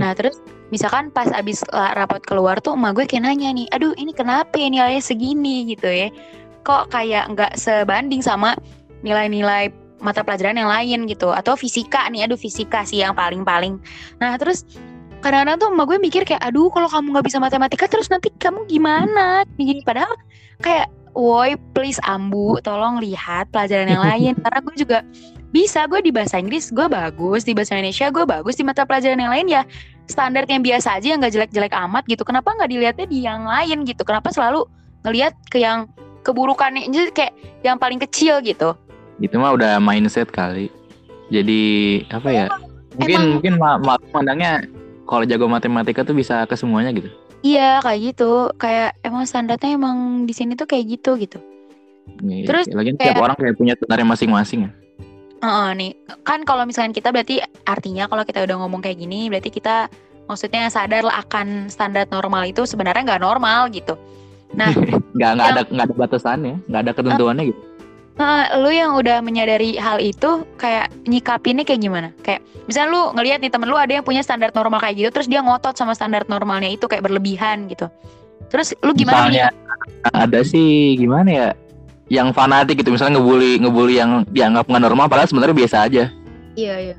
Nah 0.03 0.12
terus 0.12 0.36
misalkan 0.67 1.15
pas 1.15 1.32
abis 1.32 1.63
rapat 1.72 2.20
keluar 2.27 2.60
tuh 2.60 2.75
emak 2.75 3.00
gue 3.00 3.06
kayak 3.08 3.24
nanya 3.24 3.56
nih 3.56 3.72
aduh 3.72 3.96
ini 3.96 4.12
kenapa 4.12 4.51
ya 4.60 4.67
nilainya 4.67 5.00
segini? 5.00 5.63
Gitu 5.63 5.88
ya. 5.88 6.12
Kok 6.67 6.91
kayak 6.91 7.32
nggak 7.32 7.56
sebanding 7.56 8.20
sama 8.20 8.60
nilai-nilai 9.00 9.72
mata 10.03 10.22
pelajaran 10.22 10.60
yang 10.60 10.70
lain 10.70 11.10
gitu 11.10 11.32
atau 11.34 11.56
fisika 11.56 12.06
nih 12.12 12.27
aduh 12.27 12.38
fisika 12.38 12.84
sih 12.84 13.00
yang 13.00 13.15
paling-paling. 13.15 13.79
Nah 14.20 14.36
terus 14.36 14.67
kadang-kadang 15.22 15.58
tuh 15.58 15.68
emak 15.74 15.86
gue 15.90 15.98
mikir 16.02 16.22
kayak 16.24 16.42
aduh 16.46 16.70
kalau 16.70 16.90
kamu 16.90 17.18
nggak 17.18 17.26
bisa 17.26 17.38
matematika 17.42 17.86
terus 17.90 18.08
nanti 18.08 18.30
kamu 18.38 18.66
gimana? 18.70 19.44
Gini 19.58 19.82
padahal 19.82 20.14
kayak 20.62 20.88
woi 21.18 21.58
please 21.74 21.98
ambu 22.06 22.62
tolong 22.62 23.02
lihat 23.02 23.50
pelajaran 23.50 23.90
yang 23.90 24.04
lain. 24.04 24.34
Karena 24.44 24.60
gue 24.62 24.76
juga 24.78 24.98
bisa 25.50 25.88
gue 25.88 26.04
di 26.04 26.12
bahasa 26.12 26.38
Inggris 26.38 26.70
gue 26.70 26.86
bagus 26.92 27.48
di 27.48 27.56
bahasa 27.56 27.74
Indonesia 27.80 28.12
gue 28.12 28.26
bagus 28.28 28.60
di 28.60 28.68
mata 28.68 28.84
pelajaran 28.84 29.16
yang 29.16 29.32
lain 29.32 29.48
ya 29.48 29.64
standar 30.12 30.44
yang 30.46 30.60
biasa 30.60 31.00
aja 31.00 31.16
yang 31.16 31.20
gak 31.24 31.34
jelek-jelek 31.36 31.74
amat 31.88 32.04
gitu. 32.08 32.24
Kenapa 32.24 32.56
nggak 32.56 32.70
dilihatnya 32.72 33.06
di 33.08 33.24
yang 33.24 33.44
lain 33.44 33.84
gitu? 33.84 34.04
Kenapa 34.08 34.32
selalu 34.32 34.64
ngelihat 35.04 35.34
ke 35.52 35.60
yang 35.64 35.88
keburukannya? 36.24 36.88
Jadi 36.88 37.12
kayak 37.12 37.34
yang 37.64 37.76
paling 37.76 38.00
kecil 38.00 38.40
gitu. 38.44 38.76
Itu 39.20 39.36
mah 39.42 39.58
udah 39.58 39.82
mindset 39.84 40.32
kali. 40.32 40.72
Jadi 41.28 42.04
apa 42.08 42.30
ya 42.32 42.46
mungkin 42.96 43.20
Emang- 43.20 43.32
mungkin 43.36 43.54
ma 43.60 43.70
ma 43.78 43.94
mandangnya 44.16 44.64
kalau 45.08 45.24
jago 45.24 45.48
matematika 45.48 46.04
tuh 46.04 46.14
bisa 46.14 46.44
ke 46.44 46.54
semuanya 46.54 46.92
gitu? 46.92 47.08
Iya 47.42 47.80
kayak 47.80 48.00
gitu. 48.14 48.52
Kayak 48.60 49.00
emang 49.02 49.24
standarnya 49.24 49.80
emang 49.80 50.28
di 50.28 50.34
sini 50.36 50.54
tuh 50.54 50.68
kayak 50.68 51.00
gitu 51.00 51.16
gitu. 51.16 51.40
Iya, 52.24 52.46
Terus 52.46 52.66
lagi 52.76 52.92
kayak- 52.94 53.16
tiap 53.16 53.24
orang 53.24 53.38
kayak 53.40 53.56
punya 53.56 53.74
standarnya 53.80 54.08
masing-masing 54.08 54.60
ya? 54.68 54.72
Heeh, 55.38 55.70
nih. 55.78 55.92
Kan 56.28 56.44
kalau 56.44 56.68
misalkan 56.68 56.92
kita 56.92 57.14
berarti 57.14 57.40
artinya 57.64 58.10
kalau 58.10 58.28
kita 58.28 58.44
udah 58.44 58.58
ngomong 58.60 58.84
kayak 58.84 59.00
gini 59.00 59.32
berarti 59.32 59.54
kita 59.54 59.88
maksudnya 60.28 60.68
sadar 60.68 61.08
lah 61.08 61.24
akan 61.24 61.72
standar 61.72 62.04
normal 62.12 62.44
itu 62.44 62.68
sebenarnya 62.68 63.16
nggak 63.16 63.24
normal 63.24 63.72
gitu. 63.72 63.96
Nah, 64.58 64.72
nggak 65.16 65.32
nggak 65.38 65.48
ada 65.48 65.62
nggak 65.72 65.86
ada 65.88 65.96
batasannya 65.96 66.56
nggak 66.68 66.82
ada 66.84 66.92
ketentuannya 66.96 67.44
gitu 67.54 67.62
Heeh, 68.18 68.44
lu 68.58 68.70
yang 68.74 68.98
udah 68.98 69.22
menyadari 69.22 69.78
hal 69.78 70.02
itu 70.02 70.42
kayak 70.58 70.90
nyikapinnya 71.06 71.62
kayak 71.62 71.82
gimana? 71.86 72.10
Kayak 72.26 72.42
misalnya 72.66 72.90
lu 72.90 73.02
ngelihat 73.14 73.40
nih 73.46 73.54
temen 73.54 73.70
lu 73.70 73.78
ada 73.78 73.94
yang 73.94 74.02
punya 74.02 74.26
standar 74.26 74.50
normal 74.58 74.82
kayak 74.82 74.98
gitu, 74.98 75.10
terus 75.14 75.30
dia 75.30 75.46
ngotot 75.46 75.78
sama 75.78 75.94
standar 75.94 76.26
normalnya 76.26 76.66
itu 76.74 76.90
kayak 76.90 77.06
berlebihan 77.06 77.70
gitu. 77.70 77.86
Terus 78.50 78.74
lu 78.82 78.98
gimana 78.98 79.30
misalnya 79.30 79.54
menyikap- 79.54 80.18
ada 80.18 80.40
sih 80.42 80.98
gimana 80.98 81.30
ya 81.30 81.48
yang 82.08 82.32
fanatik 82.32 82.80
gitu 82.80 82.90
misalnya 82.90 83.20
ngebully 83.20 83.60
ngebully 83.60 84.00
yang 84.00 84.24
dianggap 84.32 84.66
nggak 84.66 84.84
normal 84.84 85.12
padahal 85.12 85.28
sebenarnya 85.28 85.56
biasa 85.60 85.78
aja 85.86 86.04
Iya 86.56 86.76
iya. 86.80 86.96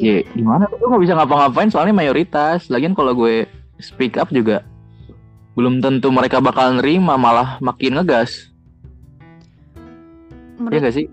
ya 0.00 0.24
gimana 0.32 0.64
gue 0.66 0.80
nggak 0.82 1.02
bisa 1.04 1.14
ngapa-ngapain 1.14 1.68
soalnya 1.68 1.92
mayoritas 1.92 2.66
lagian 2.72 2.96
kalau 2.96 3.12
gue 3.12 3.44
speak 3.78 4.16
up 4.16 4.32
juga 4.32 4.64
belum 5.54 5.84
tentu 5.84 6.08
mereka 6.08 6.40
bakal 6.40 6.80
nerima 6.80 7.20
malah 7.20 7.60
makin 7.60 8.00
ngegas 8.00 8.48
Menurut- 10.70 10.86
ya 10.86 10.88
gak 10.88 10.96
sih 10.96 11.06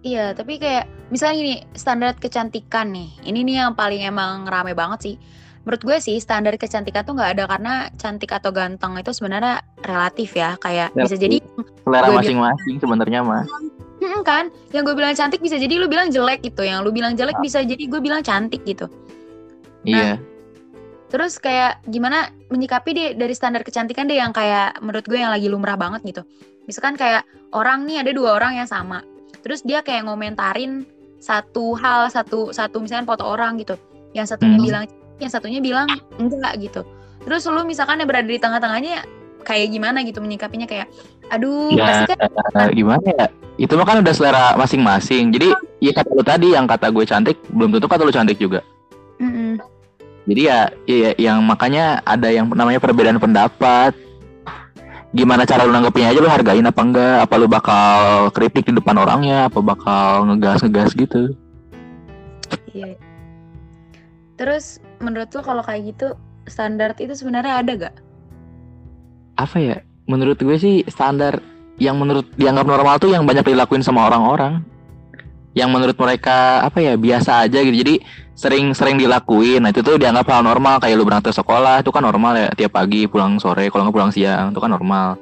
Iya, 0.00 0.32
tapi 0.32 0.56
kayak 0.56 1.12
misalnya 1.12 1.36
gini, 1.36 1.54
standar 1.76 2.16
kecantikan 2.16 2.88
nih. 2.88 3.20
Ini 3.20 3.44
nih 3.44 3.56
yang 3.60 3.76
paling 3.76 4.00
emang 4.00 4.48
rame 4.48 4.72
banget 4.72 5.00
sih. 5.04 5.14
Menurut 5.60 5.84
gue 5.84 5.96
sih 6.00 6.16
standar 6.16 6.56
kecantikan 6.56 7.04
tuh 7.04 7.12
nggak 7.20 7.36
ada 7.36 7.44
karena 7.44 7.74
cantik 8.00 8.32
atau 8.32 8.48
ganteng 8.48 8.96
itu 8.96 9.12
sebenarnya 9.12 9.60
relatif 9.84 10.32
ya. 10.32 10.56
Kayak 10.56 10.96
bisa 10.96 11.20
jadi 11.20 11.44
selera 11.84 12.08
masing-masing 12.16 12.80
sebenarnya 12.80 13.20
mah 13.20 13.44
Mm, 14.00 14.24
kan, 14.24 14.48
yang 14.72 14.88
gue 14.88 14.96
bilang 14.96 15.12
cantik 15.12 15.44
bisa 15.44 15.60
jadi 15.60 15.76
lu 15.76 15.84
bilang 15.84 16.08
jelek 16.08 16.40
gitu, 16.40 16.64
yang 16.64 16.80
lu 16.80 16.88
bilang 16.88 17.12
jelek 17.12 17.36
bisa 17.44 17.60
jadi 17.60 17.84
gue 17.84 18.00
bilang 18.00 18.24
cantik 18.24 18.64
gitu. 18.64 18.88
iya 19.84 20.16
Terus 21.12 21.36
kayak 21.36 21.84
gimana 21.84 22.32
menyikapi 22.48 22.96
deh 22.96 23.08
dari 23.20 23.36
standar 23.36 23.60
kecantikan 23.60 24.08
deh 24.08 24.16
yang 24.16 24.32
kayak 24.32 24.80
menurut 24.80 25.04
gue 25.04 25.20
yang 25.20 25.28
lagi 25.28 25.52
lumrah 25.52 25.76
banget 25.76 26.00
gitu. 26.08 26.22
Misalkan 26.70 26.94
kayak 26.94 27.26
orang 27.50 27.82
nih 27.82 28.06
ada 28.06 28.14
dua 28.14 28.38
orang 28.38 28.62
yang 28.62 28.68
sama, 28.70 29.02
terus 29.42 29.66
dia 29.66 29.82
kayak 29.82 30.06
ngomentarin 30.06 30.86
satu 31.18 31.74
hal 31.74 32.06
satu 32.06 32.54
satu 32.54 32.78
misalkan 32.78 33.10
foto 33.10 33.26
orang 33.26 33.58
gitu, 33.58 33.74
yang 34.14 34.22
satunya 34.22 34.54
Hmm. 34.54 34.66
bilang, 34.70 34.84
yang 35.18 35.30
satunya 35.34 35.58
bilang 35.58 35.98
enggak 36.22 36.54
gitu. 36.62 36.86
Terus 37.26 37.42
lu 37.50 37.66
misalkan 37.66 37.98
yang 37.98 38.06
berada 38.06 38.30
di 38.30 38.38
tengah-tengahnya 38.38 39.02
kayak 39.42 39.66
gimana 39.74 40.06
gitu 40.06 40.22
menyikapinya 40.22 40.70
kayak, 40.70 40.86
aduh 41.34 41.74
Ya, 41.74 42.06
pasti 42.06 42.14
kan 42.14 42.30
eh, 42.30 42.70
gimana 42.70 43.02
ya 43.02 43.26
itu 43.60 43.72
mah 43.76 43.84
kan 43.84 44.00
udah 44.00 44.14
selera 44.16 44.56
masing-masing 44.56 45.36
jadi 45.36 45.52
ya 45.84 45.92
kata 45.92 46.08
lu 46.16 46.24
tadi 46.24 46.48
yang 46.56 46.64
kata 46.64 46.88
gue 46.88 47.04
cantik 47.04 47.36
belum 47.52 47.76
tentu 47.76 47.88
kata 47.92 48.08
lu 48.08 48.12
cantik 48.14 48.40
juga 48.40 48.64
Mm-mm. 49.20 49.60
Jadi 50.24 50.40
ya, 50.46 50.68
ya 50.86 51.10
yang 51.16 51.42
makanya 51.42 52.04
ada 52.04 52.28
yang 52.30 52.46
namanya 52.52 52.78
perbedaan 52.78 53.18
pendapat. 53.18 53.96
Gimana 55.10 55.42
cara 55.42 55.66
lu 55.66 55.74
nanggepinnya 55.74 56.14
aja 56.14 56.20
lu 56.22 56.30
hargain 56.30 56.66
apa 56.66 56.80
enggak? 56.86 57.16
Apa 57.26 57.34
lu 57.34 57.46
bakal 57.50 58.30
kritik 58.30 58.70
di 58.70 58.78
depan 58.78 58.94
orangnya? 58.94 59.50
Apa 59.50 59.58
bakal 59.58 60.30
ngegas-ngegas 60.30 60.94
gitu? 60.94 61.34
Iya. 62.70 62.94
Terus 64.38 64.78
menurut 65.02 65.28
lo 65.34 65.42
kalau 65.42 65.62
kayak 65.66 65.94
gitu 65.94 66.14
standar 66.46 66.94
itu 66.96 67.12
sebenarnya 67.12 67.60
ada 67.60 67.72
gak? 67.74 67.94
Apa 69.36 69.56
ya? 69.58 69.76
Menurut 70.06 70.38
gue 70.38 70.56
sih 70.56 70.86
standar 70.86 71.42
yang 71.82 71.98
menurut 71.98 72.30
dianggap 72.38 72.66
normal 72.66 73.02
tuh 73.02 73.10
yang 73.10 73.26
banyak 73.26 73.42
dilakuin 73.42 73.82
sama 73.82 74.06
orang-orang. 74.06 74.62
Yang 75.58 75.70
menurut 75.74 75.96
mereka 75.98 76.62
apa 76.62 76.78
ya 76.78 76.94
biasa 76.94 77.50
aja 77.50 77.58
gitu. 77.66 77.74
Jadi 77.74 77.94
sering-sering 78.40 78.96
dilakuin. 78.96 79.60
Nah 79.60 79.68
itu 79.68 79.84
tuh 79.84 80.00
dianggap 80.00 80.24
hal 80.32 80.40
normal. 80.40 80.80
Kayak 80.80 80.96
lu 80.96 81.04
berangkat 81.04 81.36
sekolah 81.36 81.84
itu 81.84 81.92
kan 81.92 82.00
normal 82.00 82.32
ya. 82.40 82.48
Tiap 82.56 82.72
pagi 82.72 83.04
pulang 83.04 83.36
sore, 83.36 83.68
kalau 83.68 83.84
nggak 83.84 83.96
pulang 84.00 84.12
siang 84.16 84.56
itu 84.56 84.60
kan 84.64 84.72
normal. 84.72 85.20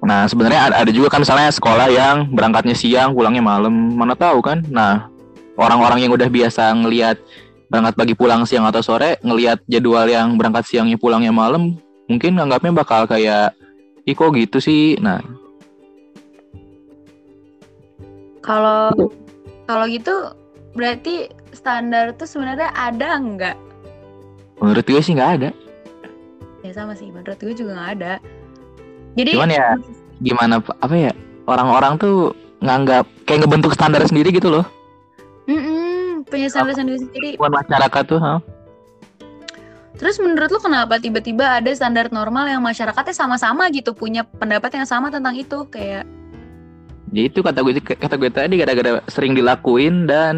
Nah 0.00 0.30
sebenarnya 0.30 0.70
ada, 0.70 0.74
ada 0.86 0.90
juga 0.94 1.10
kan 1.10 1.26
misalnya 1.26 1.50
sekolah 1.50 1.90
yang 1.90 2.30
berangkatnya 2.30 2.78
siang, 2.78 3.10
pulangnya 3.18 3.42
malam, 3.42 3.74
mana 3.98 4.14
tahu 4.14 4.38
kan? 4.38 4.62
Nah 4.70 5.10
orang-orang 5.58 6.06
yang 6.06 6.14
udah 6.14 6.30
biasa 6.30 6.70
ngelihat 6.86 7.18
berangkat 7.66 7.94
pagi 7.98 8.14
pulang 8.14 8.46
siang 8.46 8.64
atau 8.70 8.80
sore, 8.80 9.18
ngelihat 9.26 9.58
jadwal 9.66 10.06
yang 10.06 10.38
berangkat 10.38 10.70
siangnya 10.70 10.94
pulangnya 10.94 11.34
malam, 11.34 11.74
mungkin 12.06 12.38
nganggapnya 12.38 12.72
bakal 12.72 13.10
kayak, 13.10 13.52
ih 14.06 14.14
kok 14.14 14.32
gitu 14.38 14.62
sih? 14.62 14.94
Nah 15.02 15.18
Kalau 18.40 18.90
kalau 19.68 19.84
gitu 19.86 20.32
berarti 20.72 21.28
standar 21.52 22.14
tuh 22.14 22.28
sebenarnya 22.28 22.70
ada 22.74 23.18
nggak? 23.18 23.56
menurut 24.60 24.84
gue 24.84 25.00
sih 25.00 25.16
nggak 25.16 25.32
ada. 25.40 25.50
Ya 26.60 26.70
sama 26.76 26.92
sih, 26.92 27.08
menurut 27.08 27.40
gue 27.40 27.56
juga 27.56 27.72
nggak 27.74 27.90
ada. 27.96 28.12
Jadi 29.16 29.32
Cuman 29.34 29.50
ya 29.50 29.74
gimana 30.20 30.60
apa 30.60 30.94
ya 30.94 31.12
orang-orang 31.48 31.96
tuh 31.96 32.36
nganggap 32.60 33.08
kayak 33.24 33.48
ngebentuk 33.48 33.72
standar 33.72 34.04
sendiri 34.04 34.30
gitu 34.30 34.52
loh. 34.52 34.64
Mm-mm, 35.48 36.28
punya 36.28 36.52
standar 36.52 36.76
sendiri-sendiri. 36.76 37.40
Buat 37.40 37.64
masyarakat 37.64 38.02
tuh, 38.06 38.20
ha? 38.20 38.38
Terus 39.96 40.16
menurut 40.20 40.48
lo 40.48 40.60
kenapa 40.60 40.96
tiba-tiba 40.96 41.60
ada 41.60 41.68
standar 41.72 42.08
normal 42.08 42.48
yang 42.48 42.64
masyarakatnya 42.64 43.12
sama-sama 43.12 43.68
gitu 43.72 43.92
punya 43.92 44.24
pendapat 44.24 44.72
yang 44.76 44.88
sama 44.88 45.12
tentang 45.12 45.36
itu 45.36 45.64
kayak 45.68 46.08
Ya 47.10 47.26
itu 47.26 47.42
kata 47.42 47.66
gue 47.66 47.82
kata 47.82 48.14
gue 48.14 48.30
tadi 48.30 48.54
gara-gara 48.62 49.02
sering 49.10 49.34
dilakuin 49.34 50.06
dan 50.06 50.36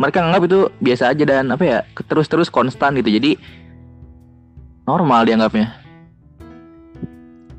mereka 0.00 0.24
nganggap 0.24 0.48
itu 0.48 0.60
biasa 0.80 1.12
aja 1.12 1.24
dan 1.28 1.52
apa 1.52 1.64
ya 1.64 1.78
terus-terus 2.08 2.48
konstan 2.48 2.96
gitu. 2.96 3.12
Jadi 3.12 3.36
normal 4.88 5.28
dianggapnya. 5.28 5.76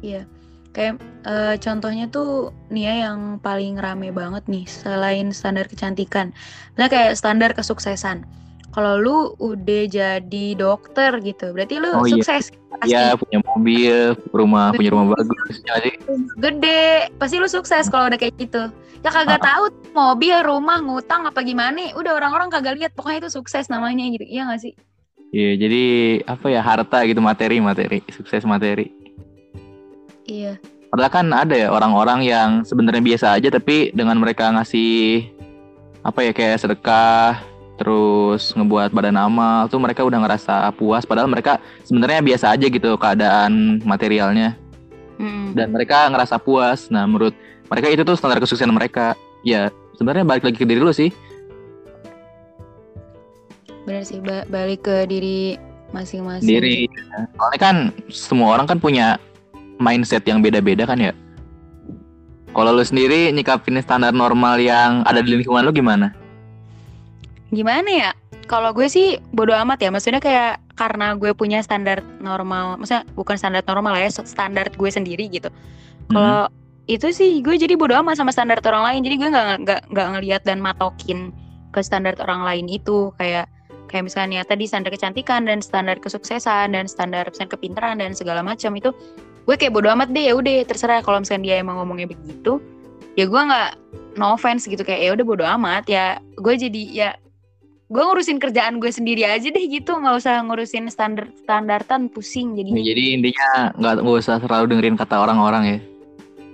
Iya, 0.01 0.25
kayak 0.74 0.98
eh, 1.29 1.55
contohnya 1.62 2.10
tuh 2.10 2.50
nih 2.74 2.89
ya 2.89 2.93
yang 3.05 3.38
paling 3.38 3.77
rame 3.77 4.10
banget 4.10 4.41
nih 4.50 4.65
selain 4.65 5.29
standar 5.29 5.69
kecantikan, 5.69 6.33
nah 6.74 6.89
kayak 6.89 7.13
standar 7.13 7.53
kesuksesan. 7.53 8.25
Kalau 8.72 8.94
lu 9.04 9.18
udah 9.44 9.84
jadi 9.92 10.46
dokter 10.56 11.12
gitu, 11.20 11.51
berarti 11.51 11.75
lu 11.84 11.92
Oh, 11.92 12.08
iya. 12.08 12.24
sukses 12.24 12.56
pasti 12.72 12.96
Ya 12.96 13.20
punya 13.20 13.44
mobil, 13.44 14.16
rumah 14.32 14.72
punya 14.72 14.96
rumah 14.96 15.12
bagus. 15.12 15.60
Ya 15.68 15.75
nggak 15.75 15.82
sih? 15.84 15.94
gede, 16.40 17.12
pasti 17.20 17.36
lu 17.36 17.51
sukses 17.51 17.92
kalau 17.92 18.08
udah 18.08 18.16
kayak 18.16 18.40
gitu. 18.40 18.72
Ya 19.04 19.10
kagak 19.12 19.44
tahu 19.44 19.74
mobil, 19.92 20.40
rumah, 20.46 20.80
ngutang 20.80 21.28
apa 21.28 21.44
gimana, 21.44 21.92
udah 21.98 22.16
orang-orang 22.16 22.48
kagak 22.48 22.80
lihat 22.80 22.92
pokoknya 22.96 23.28
itu 23.28 23.32
sukses 23.34 23.68
namanya 23.68 24.08
gitu, 24.08 24.24
iya 24.24 24.48
gak 24.48 24.62
sih? 24.62 24.74
Iya 25.32 25.51
jadi 25.58 25.86
apa 26.28 26.48
ya 26.51 26.62
harta 26.63 27.04
gitu 27.08 27.20
materi 27.24 27.60
materi 27.63 28.00
sukses 28.12 28.44
materi. 28.44 28.92
Iya, 30.28 30.60
Padahal 30.92 31.12
kan 31.12 31.28
ada 31.32 31.56
ya 31.56 31.72
orang-orang 31.72 32.20
yang 32.28 32.50
sebenarnya 32.68 33.00
biasa 33.00 33.40
aja 33.40 33.48
tapi 33.48 33.96
dengan 33.96 34.20
mereka 34.20 34.51
ngasih 34.51 35.24
apa 36.04 36.20
ya 36.20 36.32
kayak 36.36 36.60
sedekah 36.60 37.40
terus 37.82 38.54
ngebuat 38.54 38.94
badan 38.94 39.18
amal 39.18 39.66
tuh 39.66 39.82
mereka 39.82 40.06
udah 40.06 40.22
ngerasa 40.22 40.70
puas 40.78 41.02
padahal 41.02 41.26
mereka 41.26 41.58
sebenarnya 41.82 42.22
biasa 42.22 42.54
aja 42.54 42.70
gitu 42.70 42.94
keadaan 43.02 43.82
materialnya. 43.82 44.54
Mm. 45.22 45.54
dan 45.54 45.70
mereka 45.70 46.10
ngerasa 46.10 46.42
puas. 46.42 46.90
Nah, 46.90 47.06
menurut 47.06 47.38
mereka 47.70 47.94
itu 47.94 48.02
tuh 48.02 48.18
standar 48.18 48.42
kesuksesan 48.42 48.74
mereka. 48.74 49.14
Ya, 49.46 49.70
sebenarnya 49.94 50.26
balik 50.26 50.42
lagi 50.42 50.58
ke 50.58 50.66
diri 50.66 50.82
lu 50.82 50.90
sih. 50.90 51.14
Bener 53.86 54.02
sih, 54.02 54.18
ba- 54.18 54.46
balik 54.50 54.86
ke 54.86 55.06
diri 55.06 55.62
masing-masing. 55.94 56.50
Diri. 56.50 56.90
Soalnya 57.38 57.60
kan 57.62 57.76
semua 58.10 58.58
orang 58.58 58.66
kan 58.66 58.78
punya 58.82 59.22
mindset 59.78 60.26
yang 60.26 60.42
beda-beda 60.42 60.90
kan 60.90 60.98
ya. 60.98 61.14
Kalau 62.52 62.76
lu 62.76 62.84
sendiri 62.84 63.32
nyikapin 63.32 63.80
standar 63.80 64.12
normal 64.12 64.60
yang 64.60 65.06
ada 65.08 65.24
di 65.24 65.38
lingkungan 65.38 65.64
lu 65.64 65.72
gimana? 65.72 66.12
Gimana 67.51 67.89
ya? 67.91 68.12
Kalau 68.48 68.75
gue 68.75 68.88
sih 68.88 69.20
bodo 69.31 69.51
amat 69.55 69.79
ya. 69.79 69.89
Maksudnya 69.91 70.20
kayak 70.24 70.60
karena 70.75 71.13
gue 71.15 71.31
punya 71.36 71.62
standar 71.62 72.03
normal, 72.20 72.79
maksudnya 72.79 73.05
bukan 73.13 73.36
standar 73.38 73.63
normal 73.67 73.96
lah 73.96 74.08
ya, 74.08 74.12
standar 74.12 74.67
gue 74.72 74.89
sendiri 74.89 75.27
gitu. 75.29 75.48
Kalau 76.12 76.51
itu 76.89 77.08
sih 77.13 77.39
gue 77.39 77.55
jadi 77.55 77.77
bodo 77.79 77.96
amat 78.01 78.20
sama 78.20 78.34
standar 78.34 78.60
orang 78.65 78.84
lain. 78.91 79.01
Jadi 79.08 79.15
gue 79.20 79.29
nggak 79.29 79.48
nggak 79.67 79.81
nggak 79.93 80.08
ngelihat 80.17 80.41
dan 80.43 80.60
matokin 80.60 81.31
ke 81.72 81.79
standar 81.79 82.15
orang 82.20 82.43
lain 82.43 82.67
itu 82.67 83.15
kayak 83.15 83.48
kayak 83.88 84.08
misalnya 84.08 84.43
tadi 84.48 84.67
standar 84.67 84.91
kecantikan 84.91 85.43
dan 85.48 85.60
standar 85.60 86.00
kesuksesan 86.00 86.72
dan 86.72 86.88
standar 86.88 87.27
misalnya 87.27 87.51
kepintaran 87.55 88.00
dan 88.00 88.15
segala 88.15 88.39
macam 88.39 88.72
itu 88.79 88.96
gue 89.43 89.55
kayak 89.60 89.75
bodo 89.75 89.91
amat 89.91 90.15
deh 90.15 90.31
ya 90.31 90.34
udah 90.36 90.63
terserah 90.63 91.03
kalau 91.03 91.20
misalnya 91.20 91.43
dia 91.43 91.55
emang 91.60 91.75
ngomongnya 91.84 92.08
begitu 92.08 92.63
ya 93.20 93.27
gue 93.27 93.41
nggak 93.41 93.72
no 94.15 94.39
offense 94.39 94.63
gitu 94.63 94.84
kayak 94.88 95.01
ya 95.03 95.12
udah 95.12 95.25
bodo 95.27 95.43
amat 95.60 95.84
ya 95.91 96.24
gue 96.39 96.53
jadi 96.55 96.81
ya 96.91 97.10
gue 97.91 98.00
ngurusin 98.00 98.39
kerjaan 98.39 98.79
gue 98.79 98.88
sendiri 98.88 99.27
aja 99.27 99.51
deh 99.51 99.65
gitu 99.67 99.91
nggak 99.91 100.15
usah 100.24 100.39
ngurusin 100.48 100.88
standar 100.88 101.27
standartan 101.43 102.07
pusing 102.07 102.55
Ya, 102.55 102.63
jadinya 102.63 102.83
jadi 102.88 103.03
intinya 103.19 103.48
nggak 103.75 103.95
usah 104.07 104.39
selalu 104.39 104.65
dengerin 104.71 104.95
kata 104.95 105.19
orang-orang 105.19 105.63
ya. 105.67 105.79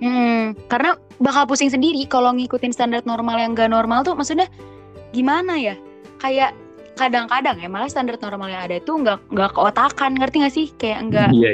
Hmm, 0.02 0.58
karena 0.66 0.98
bakal 1.22 1.46
pusing 1.46 1.70
sendiri 1.70 2.02
kalau 2.10 2.34
ngikutin 2.34 2.74
standar 2.74 3.06
normal 3.06 3.38
yang 3.38 3.58
gak 3.58 3.70
normal 3.74 4.06
tuh 4.06 4.14
maksudnya 4.18 4.50
gimana 5.14 5.58
ya? 5.58 5.74
Kayak 6.22 6.58
kadang-kadang 6.98 7.62
ya 7.62 7.70
malah 7.70 7.90
standar 7.90 8.18
normal 8.18 8.50
yang 8.50 8.62
ada 8.66 8.82
itu 8.82 8.90
nggak 8.94 9.22
nggak 9.30 9.52
keotakan 9.54 10.18
ngerti 10.18 10.36
gak 10.42 10.54
sih? 10.54 10.68
Kayak 10.82 11.00
enggak 11.06 11.30
Iya. 11.34 11.52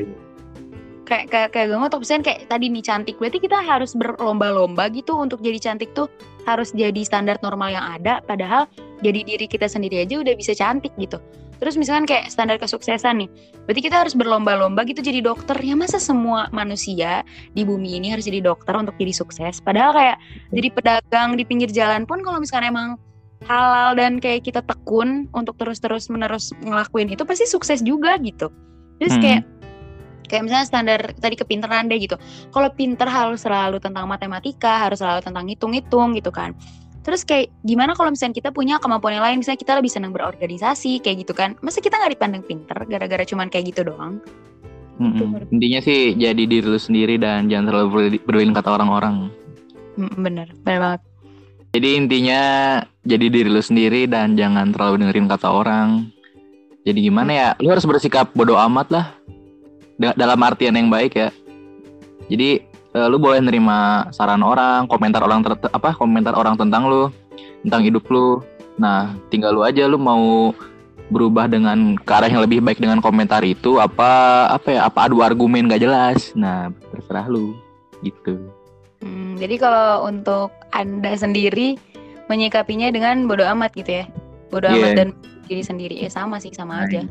kayak 1.04 1.26
kayak 1.28 1.50
kayak 1.52 1.68
gue 1.68 1.78
ngotot 1.84 2.00
kayak 2.24 2.48
tadi 2.48 2.72
nih 2.72 2.84
cantik 2.84 3.20
berarti 3.20 3.44
kita 3.44 3.60
harus 3.60 3.92
berlomba-lomba 3.92 4.88
gitu 4.96 5.20
untuk 5.20 5.44
jadi 5.44 5.60
cantik 5.60 5.92
tuh 5.92 6.08
harus 6.48 6.72
jadi 6.72 7.04
standar 7.04 7.36
normal 7.44 7.76
yang 7.76 7.84
ada 7.84 8.24
padahal 8.24 8.72
jadi 9.04 9.20
diri 9.28 9.46
kita 9.46 9.68
sendiri 9.68 10.08
aja 10.08 10.24
udah 10.24 10.34
bisa 10.34 10.56
cantik 10.56 10.96
gitu 10.96 11.20
terus 11.60 11.80
misalkan 11.80 12.04
kayak 12.08 12.28
standar 12.32 12.58
kesuksesan 12.60 13.24
nih 13.24 13.30
berarti 13.68 13.82
kita 13.84 13.96
harus 14.04 14.16
berlomba-lomba 14.16 14.84
gitu 14.88 15.04
jadi 15.04 15.20
dokter 15.24 15.56
ya 15.60 15.76
masa 15.76 16.00
semua 16.00 16.48
manusia 16.56 17.28
di 17.54 17.64
bumi 17.68 18.00
ini 18.00 18.12
harus 18.12 18.28
jadi 18.28 18.44
dokter 18.44 18.74
untuk 18.76 18.96
jadi 18.96 19.14
sukses 19.16 19.60
padahal 19.64 19.94
kayak 19.96 20.18
jadi 20.52 20.68
pedagang 20.72 21.36
di 21.36 21.44
pinggir 21.44 21.70
jalan 21.70 22.08
pun 22.08 22.24
kalau 22.24 22.40
misalkan 22.40 22.72
emang 22.72 22.90
halal 23.44 23.96
dan 24.00 24.24
kayak 24.24 24.48
kita 24.48 24.64
tekun 24.64 25.28
untuk 25.36 25.60
terus-terus 25.60 26.08
menerus 26.08 26.56
ngelakuin 26.64 27.12
itu 27.12 27.28
pasti 27.28 27.44
sukses 27.48 27.84
juga 27.84 28.16
gitu 28.24 28.48
terus 29.00 29.16
Hmm. 29.20 29.24
kayak 29.24 29.42
kayak 30.34 30.50
misalnya 30.50 30.66
standar 30.66 31.00
tadi 31.22 31.36
kepintaran 31.38 31.86
deh 31.86 32.00
gitu. 32.02 32.18
Kalau 32.50 32.74
pinter 32.74 33.06
harus 33.06 33.46
selalu 33.46 33.78
tentang 33.78 34.10
matematika, 34.10 34.88
harus 34.88 34.98
selalu 34.98 35.22
tentang 35.22 35.46
hitung-hitung 35.46 36.18
gitu 36.18 36.34
kan. 36.34 36.58
Terus 37.04 37.28
kayak 37.28 37.52
gimana 37.68 37.92
kalau 38.00 38.16
misalnya 38.16 38.40
kita 38.40 38.50
punya 38.56 38.80
kemampuan 38.80 39.20
yang 39.20 39.26
lain, 39.28 39.38
misalnya 39.44 39.60
kita 39.60 39.76
lebih 39.76 39.92
senang 39.92 40.16
berorganisasi 40.16 41.04
kayak 41.04 41.28
gitu 41.28 41.36
kan. 41.36 41.60
Masa 41.60 41.84
kita 41.84 42.00
nggak 42.00 42.16
dipandang 42.16 42.44
pinter 42.48 42.78
gara-gara 42.88 43.24
cuman 43.28 43.52
kayak 43.52 43.76
gitu 43.76 43.92
doang? 43.92 44.24
Mm-mm. 45.04 45.52
Intinya 45.52 45.80
sih 45.84 46.16
jadi 46.16 46.44
diri 46.48 46.64
lu 46.64 46.80
sendiri 46.80 47.20
dan 47.20 47.52
jangan 47.52 47.66
terlalu 47.68 47.88
berli- 47.92 48.24
berlindung 48.24 48.56
kata 48.56 48.70
orang-orang. 48.72 49.16
Bener, 50.00 50.48
bener 50.64 50.80
banget. 50.80 51.02
Jadi 51.74 51.90
intinya 51.98 52.42
jadi 53.04 53.26
diri 53.28 53.50
lu 53.50 53.60
sendiri 53.60 54.06
dan 54.08 54.40
jangan 54.40 54.72
terlalu 54.72 55.04
dengerin 55.04 55.28
kata 55.28 55.50
orang. 55.50 56.08
Jadi 56.88 57.00
gimana 57.04 57.32
ya? 57.34 57.50
Lu 57.60 57.74
harus 57.74 57.84
bersikap 57.84 58.32
bodoh 58.32 58.56
amat 58.70 58.88
lah. 58.94 59.06
Da- 59.98 60.16
dalam 60.16 60.40
artian 60.40 60.78
yang 60.78 60.88
baik 60.88 61.18
ya. 61.18 61.30
Jadi 62.32 62.64
eh, 62.94 63.08
lu 63.10 63.18
boleh 63.18 63.42
nerima 63.42 64.08
saran 64.10 64.42
orang, 64.42 64.86
komentar 64.88 65.22
orang 65.22 65.42
ter- 65.42 65.74
apa 65.74 65.94
komentar 65.94 66.34
orang 66.38 66.56
tentang 66.56 66.86
lu, 66.86 67.10
tentang 67.66 67.82
hidup 67.84 68.06
lu. 68.08 68.40
Nah, 68.78 69.14
tinggal 69.30 69.54
lu 69.54 69.62
aja 69.62 69.86
lu 69.86 69.98
mau 69.98 70.54
berubah 71.12 71.46
dengan 71.46 71.94
ke 72.00 72.10
arah 72.10 72.32
yang 72.32 72.42
lebih 72.42 72.64
baik 72.64 72.80
dengan 72.82 72.98
komentar 72.98 73.44
itu 73.46 73.78
apa 73.78 74.48
apa 74.50 74.68
ya 74.72 74.88
apa 74.88 75.06
adu 75.06 75.22
argumen 75.22 75.70
gak 75.70 75.84
jelas. 75.84 76.34
Nah, 76.34 76.74
terserah 76.90 77.30
lu 77.30 77.54
gitu. 78.02 78.40
Hmm, 79.04 79.36
jadi 79.36 79.60
kalau 79.60 80.08
untuk 80.08 80.50
anda 80.72 81.14
sendiri 81.14 81.76
menyikapinya 82.32 82.88
dengan 82.90 83.28
bodoh 83.28 83.46
amat 83.52 83.76
gitu 83.76 84.02
ya, 84.02 84.06
bodoh 84.48 84.72
amat 84.72 84.90
Iya. 84.96 84.98
dan 84.98 85.08
diri 85.44 85.60
sendiri, 85.60 85.96
ya 86.00 86.08
sama 86.08 86.40
sih 86.40 86.56
sama 86.56 86.82
Nah, 86.82 86.88
aja. 86.88 87.02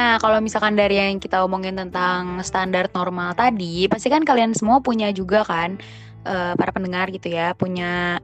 Nah, 0.00 0.16
kalau 0.18 0.40
misalkan 0.40 0.74
dari 0.74 0.96
yang 0.96 1.20
kita 1.20 1.44
omongin 1.44 1.76
tentang 1.76 2.40
standar 2.40 2.88
normal 2.96 3.36
tadi, 3.36 3.86
pasti 3.86 4.08
kan 4.08 4.24
kalian 4.24 4.56
semua 4.56 4.80
punya 4.80 5.12
juga 5.12 5.44
kan, 5.44 5.76
eh, 6.24 6.52
para 6.56 6.72
pendengar 6.72 7.12
gitu 7.12 7.28
ya, 7.28 7.52
punya 7.52 8.18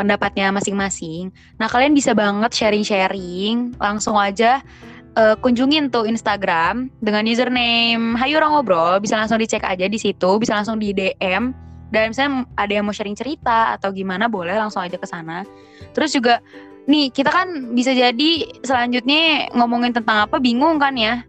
pendapatnya 0.00 0.48
masing-masing. 0.50 1.28
Nah, 1.60 1.68
kalian 1.68 1.92
bisa 1.92 2.16
banget 2.16 2.50
sharing-sharing, 2.56 3.76
langsung 3.76 4.16
aja 4.16 4.64
eh, 5.12 5.36
kunjungin 5.44 5.92
tuh 5.92 6.08
Instagram 6.08 6.88
dengan 7.04 7.28
username 7.28 8.16
Hayu 8.16 8.40
Orang 8.40 8.56
Ngobrol, 8.56 8.96
bisa 8.96 9.20
langsung 9.20 9.36
dicek 9.36 9.60
aja 9.60 9.84
di 9.84 10.00
situ, 10.00 10.40
bisa 10.40 10.56
langsung 10.56 10.80
di 10.80 10.96
DM. 10.96 11.52
Dan 11.92 12.08
misalnya 12.08 12.48
ada 12.56 12.72
yang 12.72 12.88
mau 12.88 12.96
sharing 12.96 13.12
cerita 13.12 13.76
atau 13.76 13.92
gimana, 13.92 14.24
boleh 14.24 14.56
langsung 14.56 14.80
aja 14.80 14.96
ke 14.96 15.04
sana. 15.04 15.44
Terus 15.92 16.16
juga 16.16 16.40
nih 16.86 17.14
kita 17.14 17.30
kan 17.30 17.74
bisa 17.74 17.94
jadi 17.94 18.30
selanjutnya 18.62 19.52
ngomongin 19.54 19.94
tentang 19.94 20.26
apa 20.26 20.42
bingung 20.42 20.78
kan 20.82 20.94
ya 20.98 21.22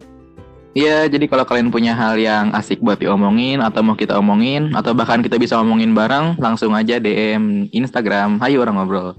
Iya, 0.74 1.06
jadi 1.06 1.30
kalau 1.30 1.46
kalian 1.46 1.70
punya 1.70 1.94
hal 1.94 2.18
yang 2.18 2.50
asik 2.50 2.82
buat 2.82 2.98
diomongin 2.98 3.62
atau 3.62 3.78
mau 3.86 3.94
kita 3.94 4.18
omongin 4.18 4.74
atau 4.74 4.90
bahkan 4.90 5.22
kita 5.22 5.38
bisa 5.38 5.54
omongin 5.54 5.94
bareng, 5.94 6.34
langsung 6.42 6.74
aja 6.74 6.98
DM 6.98 7.70
Instagram. 7.70 8.42
Hayu 8.42 8.58
orang 8.58 8.82
ngobrol. 8.82 9.14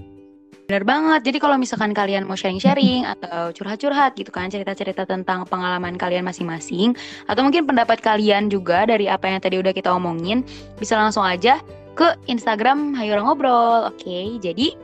bener 0.66 0.82
banget 0.82 1.30
jadi 1.30 1.38
kalau 1.38 1.56
misalkan 1.62 1.94
kalian 1.94 2.26
mau 2.26 2.34
sharing-sharing 2.34 3.06
atau 3.06 3.54
curhat-curhat 3.54 4.18
gitu 4.18 4.34
kan 4.34 4.50
cerita-cerita 4.50 5.06
tentang 5.06 5.46
pengalaman 5.46 5.94
kalian 5.94 6.26
masing-masing 6.26 6.90
atau 7.30 7.46
mungkin 7.46 7.70
pendapat 7.70 8.02
kalian 8.02 8.50
juga 8.50 8.82
dari 8.82 9.06
apa 9.06 9.30
yang 9.30 9.38
tadi 9.38 9.62
udah 9.62 9.70
kita 9.70 9.94
omongin 9.94 10.42
bisa 10.74 10.98
langsung 10.98 11.22
aja 11.22 11.62
ke 11.94 12.18
Instagram 12.26 12.98
Hayu 12.98 13.14
Orang 13.14 13.30
Ngobrol 13.30 13.94
oke 13.94 14.42
jadi 14.42 14.74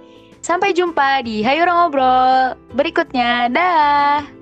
sampai 0.42 0.74
jumpa 0.74 1.22
di 1.24 1.46
Orang 1.46 1.88
Ngobrol 1.88 2.58
berikutnya. 2.74 3.48
Dah 3.48 4.41